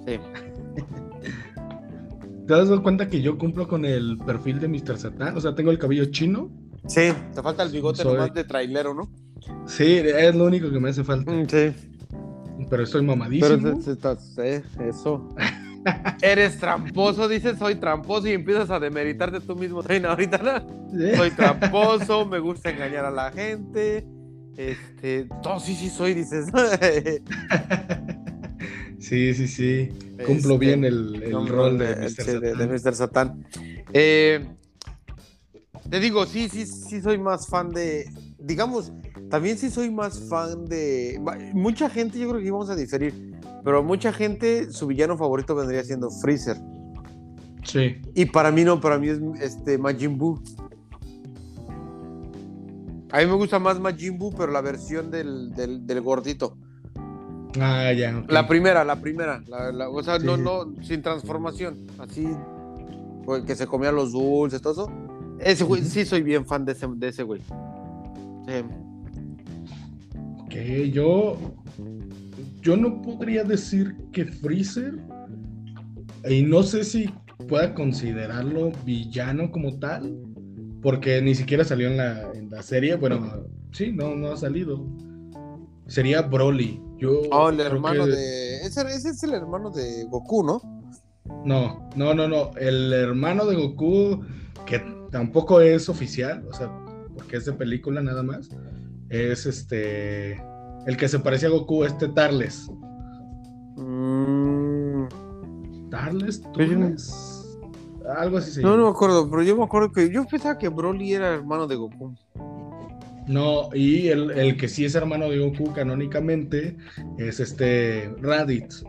[0.06, 0.16] Sí.
[2.48, 4.98] ¿Te das cuenta que yo cumplo con el perfil de Mr.
[4.98, 5.38] Satan?
[5.38, 6.50] O sea, tengo el cabello chino.
[6.88, 9.10] Sí, te falta el bigote nomás de trailero, ¿no?
[9.68, 11.32] Sí, es lo único que me hace falta.
[11.48, 11.74] Sí.
[12.70, 13.80] Pero estoy mamadísimo.
[14.36, 15.30] Pero eso.
[16.22, 21.16] Eres tramposo, dices soy tramposo y empiezas a demeritarte tú mismo, ahorita, ¿no?
[21.16, 24.06] Soy tramposo, me gusta engañar a la gente.
[24.58, 26.48] Este, no, sí, sí soy, dices.
[29.00, 29.90] sí, sí, sí.
[30.26, 32.94] Cumplo este, bien el, rol de, Mr.
[32.94, 33.46] Satán.
[33.94, 34.46] Eh,
[35.90, 38.92] te digo, sí, sí, sí soy más fan de, digamos,
[39.30, 41.20] también sí soy más fan de,
[41.54, 45.84] mucha gente, yo creo que íbamos a diferir, pero mucha gente, su villano favorito vendría
[45.84, 46.58] siendo Freezer.
[47.64, 48.02] Sí.
[48.16, 50.42] Y para mí no, para mí es este Majin Buu.
[53.12, 56.58] A mí me gusta más Majin Buu, pero la versión del, del, gordito.
[57.60, 58.24] Ah, ya.
[58.28, 59.44] La primera, la primera.
[59.92, 61.88] o sea, no, no, sin transformación.
[61.98, 62.28] Así,
[63.46, 64.92] que se comía los dulces, todo eso.
[65.40, 67.42] Ese güey, sí soy bien fan de ese, de ese güey.
[70.50, 71.38] Que yo.
[72.62, 75.00] Yo no podría decir que Freezer.
[76.30, 77.10] Y no sé si
[77.48, 80.18] pueda considerarlo villano como tal.
[80.82, 82.96] Porque ni siquiera salió en la, en la serie.
[82.96, 84.86] Bueno, sí, no, no ha salido.
[85.88, 86.82] Sería Broly.
[86.98, 88.58] Yo oh, el hermano de.
[88.62, 90.62] Ese, ese es el hermano de Goku, ¿no?
[91.46, 92.52] No, no, no, no.
[92.58, 94.22] El hermano de Goku,
[94.66, 94.82] que
[95.12, 96.70] tampoco es oficial, o sea,
[97.14, 98.50] porque es de película nada más,
[99.10, 100.42] es este,
[100.90, 102.68] el que se parecía a Goku, este Tarles.
[103.78, 105.04] Mm.
[105.92, 107.60] Tarles, Tarles,
[108.18, 108.72] algo así se llama.
[108.72, 111.68] No, no me acuerdo, pero yo me acuerdo que yo pensaba que Broly era hermano
[111.68, 112.16] de Goku.
[113.28, 116.76] No, y el, que sí es hermano de Goku canónicamente
[117.20, 118.84] es este Raditz.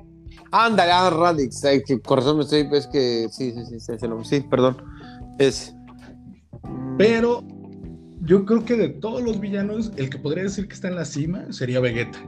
[0.53, 4.41] Ándale, ah, Raditz, que corazón me estoy, es que sí, sí, sí, sí, sí, sí
[4.49, 4.79] perdón.
[5.39, 5.75] Es
[6.97, 7.45] pero
[8.23, 11.05] yo creo que de todos los villanos, el que podría decir que está en la
[11.05, 12.19] cima sería Vegeta.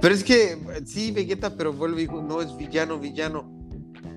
[0.00, 3.58] Pero es que, sí, Vegeta, pero vuelve y dijo, no es villano, villano.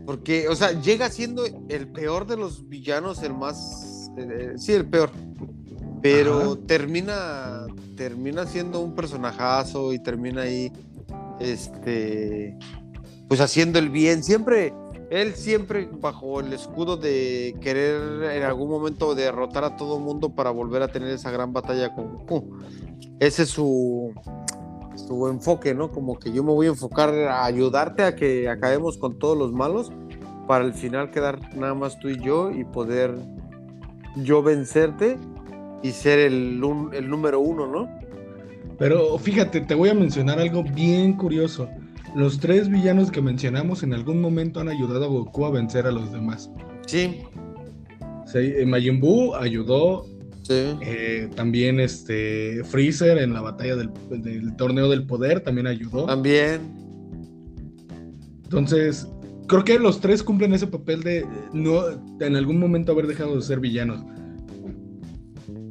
[0.05, 4.11] Porque, o sea, llega siendo el peor de los villanos, el más.
[4.17, 5.11] Eh, sí, el peor.
[6.01, 7.65] Pero termina.
[7.95, 10.71] Termina siendo un personajazo y termina ahí.
[11.39, 12.57] Este.
[13.27, 14.23] Pues haciendo el bien.
[14.23, 14.73] Siempre
[15.11, 20.51] él siempre bajo el escudo de querer en algún momento derrotar a todo mundo para
[20.51, 22.57] volver a tener esa gran batalla con Goku.
[23.19, 24.13] Ese es su,
[24.95, 25.91] su enfoque, ¿no?
[25.91, 29.51] Como que yo me voy a enfocar a ayudarte a que acabemos con todos los
[29.51, 29.91] malos
[30.47, 33.13] para al final quedar nada más tú y yo y poder
[34.15, 35.17] yo vencerte
[35.83, 36.61] y ser el,
[36.93, 37.89] el número uno, ¿no?
[38.79, 41.67] Pero fíjate, te voy a mencionar algo bien curioso.
[42.15, 45.91] Los tres villanos que mencionamos en algún momento han ayudado a Goku a vencer a
[45.91, 46.51] los demás.
[46.85, 47.21] Sí.
[48.25, 50.05] sí eh, Majin Buu ayudó.
[50.43, 50.75] Sí.
[50.81, 53.91] Eh, también este Freezer en la batalla del,
[54.57, 56.05] torneo del poder también ayudó.
[56.05, 56.59] También.
[58.43, 59.07] Entonces,
[59.47, 61.83] creo que los tres cumplen ese papel de no
[62.19, 64.03] en algún momento haber dejado de ser villanos.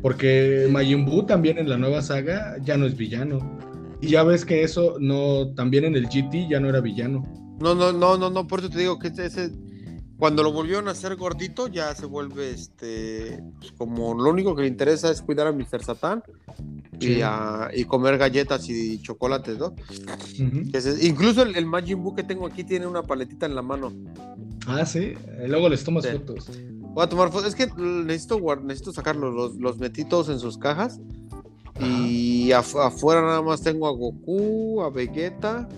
[0.01, 3.59] Porque Majin Buu también en la nueva saga ya no es villano.
[4.01, 7.27] Y ya ves que eso no, también en el GT ya no era villano.
[7.61, 9.53] No, no, no, no, no, por eso te digo que ese,
[10.21, 14.63] cuando lo volvieron a hacer gordito, ya se vuelve este, pues, como lo único que
[14.63, 15.83] le interesa es cuidar a Mr.
[15.83, 16.23] Satan
[17.01, 17.21] y,
[17.73, 19.75] y, comer galletas y chocolates, ¿no?
[21.01, 23.93] incluso el, Majin Buu que tengo aquí tiene una paletita en la mano.
[24.67, 25.15] Ah, sí,
[25.47, 26.51] luego les tomas fotos.
[26.93, 30.59] Voy a tomar fotos, es que necesito, necesito sacarlos, los, los metí todos en sus
[30.59, 31.01] cajas
[31.81, 35.69] y afuera nada más tengo a Goku, a Vegeta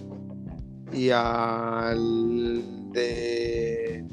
[0.92, 4.04] y al de.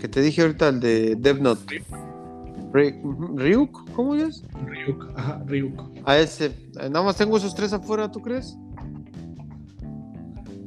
[0.00, 1.82] Que te dije ahorita, el de Death Note.
[2.72, 3.90] ¿Ryuk?
[3.92, 4.42] ¿Cómo es?
[4.66, 5.80] Ryuk, ajá, Ryuk.
[6.04, 6.52] A ese.
[6.74, 8.56] Nada más tengo esos tres afuera, ¿tú crees?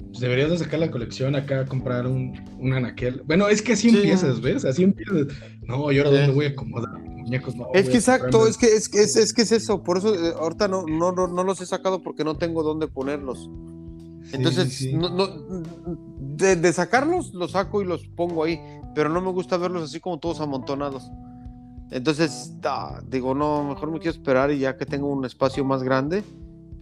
[0.08, 3.22] Pues deberías de sacar la colección acá, comprar un, un anaquel.
[3.26, 4.66] Bueno, es que así empiezas, ¿ves?
[4.66, 5.28] Así empiezas.
[5.62, 6.97] No, ¿y ahora dónde voy a acomodar?
[7.74, 10.68] Es que exacto, es que es, que es, que es eso, por eso eh, ahorita
[10.68, 13.50] no, no, no, los he sacado porque no tengo dónde ponerlos.
[14.32, 14.86] Entonces,
[16.20, 18.60] de, sacarlos, los saco y los pongo ahí,
[18.94, 21.10] pero no me gusta verlos así como todos amontonados.
[21.92, 22.54] Entonces,
[23.08, 26.24] digo, no, mejor me quiero esperar y ya que tengo un espacio más grande,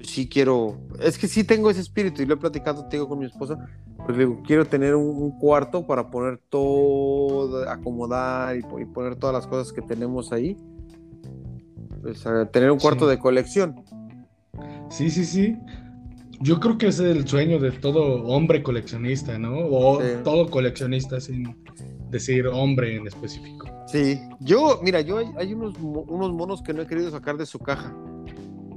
[0.05, 3.25] sí quiero, es que sí tengo ese espíritu y lo he platicado tengo con mi
[3.25, 3.57] esposa,
[4.05, 9.73] pues digo, quiero tener un, cuarto para poner todo, acomodar y, poner todas las cosas
[9.73, 10.57] que tenemos ahí.
[12.01, 13.83] Pues, tener un cuarto de colección.
[14.89, 15.57] Sí, sí, sí.
[16.39, 19.57] Yo creo que ese es el sueño de todo hombre coleccionista, ¿no?
[19.57, 21.55] O todo coleccionista sin
[22.11, 23.67] decir hombre en específico.
[23.87, 27.59] Sí, yo, mira, yo hay, unos, unos monos que no he querido sacar de su
[27.59, 27.95] caja.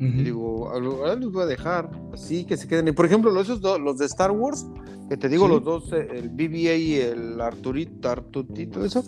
[0.01, 2.88] Y digo, ahora los voy a dejar así que se queden.
[2.88, 4.66] Y por ejemplo, los, esos los de Star Wars,
[5.09, 9.05] que te digo, los dos, eh, el BBA y el Arturito, Artutito, eso,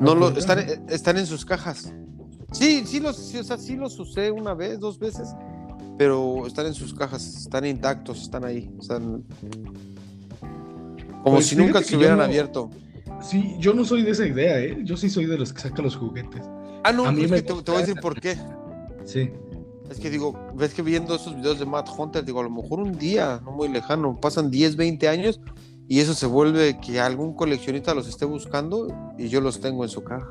[0.00, 0.58] no lo, están,
[0.88, 1.94] están en sus cajas.
[2.52, 5.28] Sí, sí los, sí, o sea, sí los usé una vez, dos veces,
[5.96, 9.24] pero están en sus cajas, están intactos, están ahí, están
[11.26, 12.70] como pues si nunca se hubieran abierto.
[13.20, 14.78] Sí, yo no soy de esa idea, ¿eh?
[14.84, 16.42] Yo sí soy de los que sacan los juguetes.
[16.84, 18.38] Ah, no, a mí me te, voy a decir por qué.
[19.04, 19.32] Sí.
[19.90, 22.80] Es que digo, ves que viendo esos videos de Matt Hunter, digo, a lo mejor
[22.80, 25.40] un día, no muy lejano, pasan 10, 20 años
[25.88, 29.90] y eso se vuelve que algún coleccionista los esté buscando y yo los tengo en
[29.90, 30.28] su caja.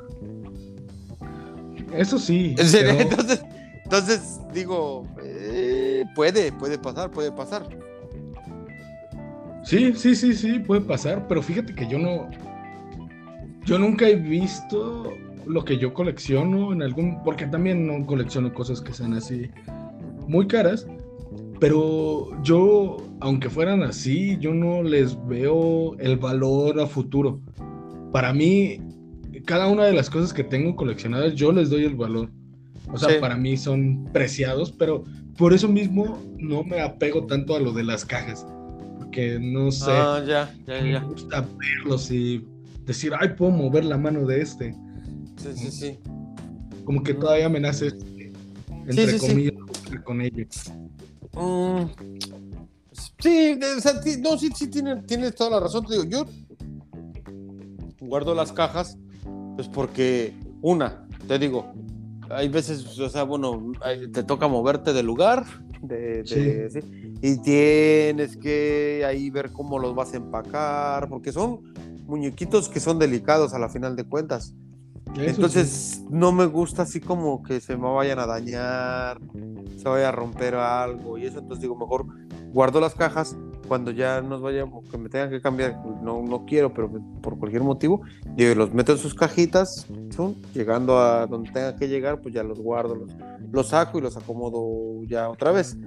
[1.93, 2.55] Eso sí.
[2.59, 3.43] Entonces,
[3.85, 7.69] entonces, digo, eh, puede, puede pasar, puede pasar.
[9.63, 12.29] Sí, sí, sí, sí, puede pasar, pero fíjate que yo no,
[13.63, 15.13] yo nunca he visto
[15.47, 19.49] lo que yo colecciono en algún, porque también no colecciono cosas que sean así
[20.27, 20.87] muy caras,
[21.59, 27.39] pero yo, aunque fueran así, yo no les veo el valor a futuro.
[28.11, 28.79] Para mí,
[29.45, 32.29] cada una de las cosas que tengo coleccionadas, yo les doy el valor.
[32.91, 35.03] O sea, para mí son preciados, pero
[35.37, 38.45] por eso mismo no me apego tanto a lo de las cajas.
[38.99, 39.91] Porque no sé.
[39.91, 42.45] Ah, ya, ya, me gusta verlos y
[42.85, 44.75] decir, ay, puedo mover la mano de este.
[45.53, 45.99] Sí, sí, sí.
[46.83, 48.33] Como que todavía me nace, este,
[48.87, 49.53] entre comillas,
[50.03, 50.71] con ellos.
[51.33, 51.85] Mm,
[53.19, 55.85] sí, o sea, no, sí, sí, tienes, toda la razón.
[55.85, 56.25] Te digo, yo
[57.99, 58.97] guardo las cajas,
[59.55, 61.73] pues porque, una, te digo,
[62.29, 63.71] hay veces, o sea, bueno,
[64.13, 65.45] te toca moverte del lugar,
[65.81, 66.69] de,
[67.21, 71.61] y tienes que ahí ver cómo los vas a empacar, porque son
[72.05, 74.53] muñequitos que son delicados a la final de cuentas.
[75.15, 79.19] Entonces no me gusta así como que se me vayan a dañar,
[79.77, 81.39] se vaya a romper algo y eso.
[81.39, 82.05] Entonces digo, mejor
[82.51, 83.35] guardo las cajas
[83.67, 86.89] cuando ya nos vayamos, que me tengan que cambiar, no, no quiero, pero
[87.21, 88.01] por cualquier motivo,
[88.35, 89.87] digo, los meto en sus cajitas,
[90.53, 93.11] llegando a donde tenga que llegar, pues ya los guardo, los,
[93.51, 95.77] los saco y los acomodo ya otra vez.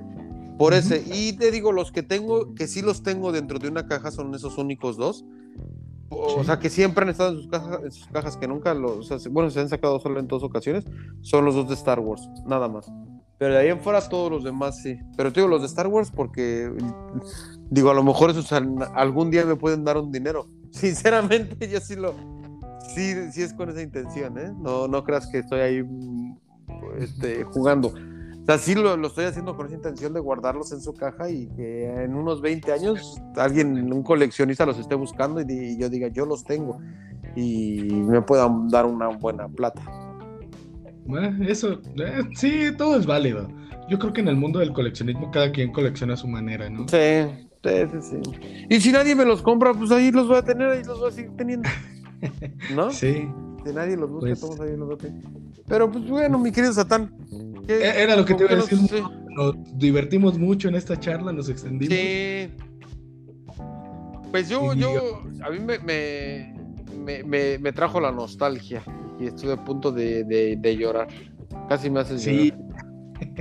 [0.59, 3.87] Por ese, y te digo, los que tengo, que sí los tengo dentro de una
[3.87, 5.25] caja, son esos únicos dos
[6.11, 9.11] o sea, que siempre han estado en sus cajas, en sus cajas que nunca los,
[9.11, 10.85] o sea, bueno, se han sacado solo en dos ocasiones,
[11.21, 12.91] son los dos de Star Wars, nada más.
[13.39, 14.99] Pero de ahí en fuera todos los demás sí.
[15.17, 16.73] Pero te digo los de Star Wars porque,
[17.71, 20.49] digo, a lo mejor esos algún día me pueden dar un dinero.
[20.73, 22.15] Sinceramente, yo sí lo,
[22.95, 24.53] sí, sí es con esa intención, ¿eh?
[24.59, 25.85] No, no creas que estoy ahí
[26.99, 27.93] este, jugando
[28.49, 31.85] sea, sí lo, estoy haciendo con esa intención de guardarlos en su caja y que
[31.85, 36.45] en unos 20 años alguien, un coleccionista los esté buscando y, yo diga, yo los
[36.45, 36.79] tengo
[37.37, 39.83] y me puedan dar una buena plata.
[41.05, 43.49] Bueno, eso, eh, sí, todo es válido.
[43.89, 46.89] Yo creo que en el mundo del coleccionismo cada quien colecciona a su manera, ¿no?
[46.89, 47.27] Sí,
[47.63, 48.67] sí, sí.
[48.71, 51.09] Y si nadie me los compra, pues ahí los voy a tener, ahí los voy
[51.09, 51.69] a seguir teniendo.
[52.75, 52.91] ¿No?
[52.91, 53.29] Sí.
[53.65, 55.23] Si nadie los busca, pues todos ahí los voy a tener.
[55.67, 57.15] Pero pues bueno, mi querido Satán,
[57.69, 58.79] e-, era lo que te iba a decir.
[59.31, 61.97] Nos, divertimos mucho en esta charla, nos extendimos.
[61.97, 62.51] Sí.
[64.31, 65.79] Pues yo, yo, a mí me,
[67.25, 68.83] me, me, trajo la nostalgia
[69.19, 71.09] y estuve a punto de, de, llorar.
[71.69, 72.53] Casi me hace sí.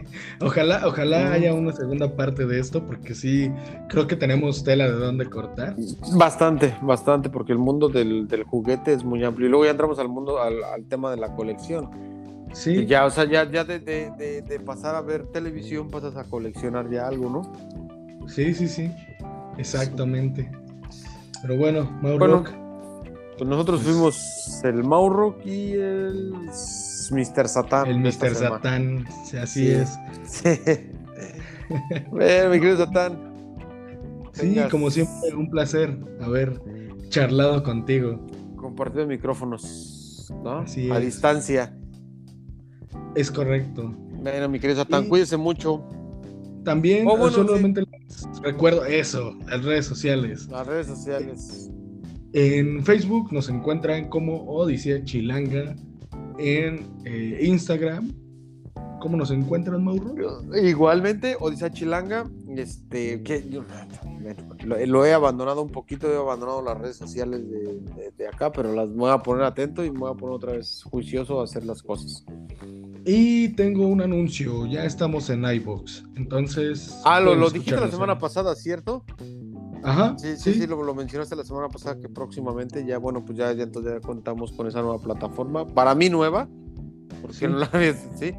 [0.42, 3.52] ojalá, ojalá haya una segunda parte de esto, porque sí,
[3.90, 5.76] creo que tenemos tela de dónde cortar.
[6.16, 9.48] Bastante, bastante, porque el mundo del, del juguete es muy amplio.
[9.48, 12.17] Y luego ya entramos al mundo, al, al tema de la colección
[12.58, 12.88] Sí.
[12.88, 16.90] Ya, o sea, ya, ya de, de, de, pasar a ver televisión pasas a coleccionar
[16.90, 18.28] ya algo, ¿no?
[18.28, 18.92] Sí, sí, sí.
[19.60, 20.50] Exactamente.
[21.44, 22.44] Pero bueno, Mauro.
[23.38, 26.34] pues nosotros pues fuimos el Mauro y el
[27.12, 27.48] Mr.
[27.48, 27.88] Satán.
[27.90, 28.34] El Mr.
[28.34, 29.06] Satán,
[29.40, 29.96] así es.
[30.26, 30.50] Sí.
[32.10, 33.20] bueno, mi querido Satán.
[34.34, 36.60] Sí, como siempre, un placer haber
[37.10, 38.20] charlado contigo.
[38.56, 40.66] Compartido micrófonos, ¿no?
[40.92, 41.72] a distancia.
[43.18, 43.96] Es correcto.
[44.22, 45.84] Bueno, mi querido Satán, cuídese mucho.
[46.64, 47.84] También oh, solamente
[48.44, 50.48] recuerdo eso, las redes sociales.
[50.50, 51.72] Las redes sociales.
[52.34, 55.76] En Facebook nos encuentran como Odisea Chilanga.
[56.38, 58.12] En eh, Instagram
[59.00, 60.14] cómo nos encuentran, Mauro.
[60.62, 63.64] Igualmente, Odisea Chilanga, este, que yo,
[64.66, 67.42] lo, he abandonado un poquito, he abandonado las redes sociales
[68.18, 70.84] de, acá, pero las voy a poner atento y me voy a poner otra vez
[70.84, 72.26] juicioso a hacer las cosas.
[73.10, 77.00] Y tengo un anuncio, ya estamos en iBox, entonces...
[77.06, 79.06] Ah, lo, lo dijiste la semana pasada, ¿cierto?
[79.82, 80.18] Ajá.
[80.18, 83.64] Sí, sí, sí, lo, mencionaste la semana pasada que próximamente ya, bueno, pues ya, ya
[83.64, 85.66] entonces ya contamos con esa nueva plataforma.
[85.66, 86.50] Para mí nueva,
[87.22, 87.70] porque no la
[88.20, 88.34] sí,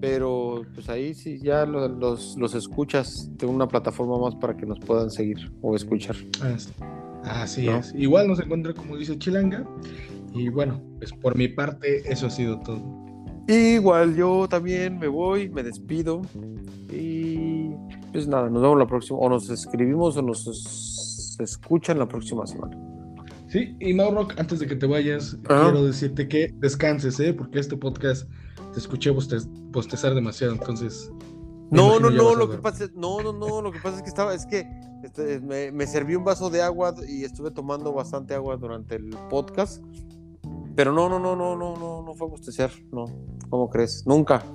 [0.00, 4.80] pero pues ahí sí ya los, los, escuchas de una plataforma más para que nos
[4.80, 6.16] puedan seguir o escuchar.
[7.22, 7.94] Así es.
[7.94, 9.64] Igual nos encuentra como dice Chilanga.
[10.34, 13.07] Y bueno, pues por mi parte eso ha sido todo.
[13.48, 16.20] Igual yo también me voy, me despido
[16.90, 17.70] y
[18.12, 22.76] pues nada, nos vemos la próxima, o nos escribimos o nos escuchan la próxima semana.
[23.48, 27.32] Sí, y Mauro, antes de que te vayas, quiero decirte que descanses, ¿eh?
[27.32, 28.28] porque este podcast
[28.74, 31.10] te escuché bostezar demasiado, entonces.
[31.70, 34.08] No, no, no, lo que pasa es, no, no, no, lo que pasa es que
[34.10, 34.66] estaba, es que
[35.02, 39.08] este, me, me serví un vaso de agua y estuve tomando bastante agua durante el
[39.30, 39.82] podcast.
[40.78, 43.06] Pero no, no, no, no, no, no, no fue bostecer, no.
[43.50, 44.06] ¿Cómo crees?
[44.06, 44.44] Nunca.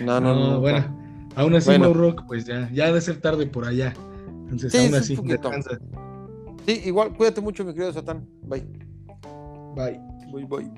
[0.00, 0.54] No, no, no.
[0.54, 0.58] Nunca.
[0.58, 3.94] Bueno, aún así no rock, pues ya, ya de ser tarde por allá.
[4.26, 5.78] Entonces, aún sí, así, descansa.
[6.66, 8.28] Sí, igual, cuídate mucho, mi querido Satán.
[8.42, 8.66] Bye.
[9.76, 10.00] Bye.
[10.32, 10.70] Bye, bye.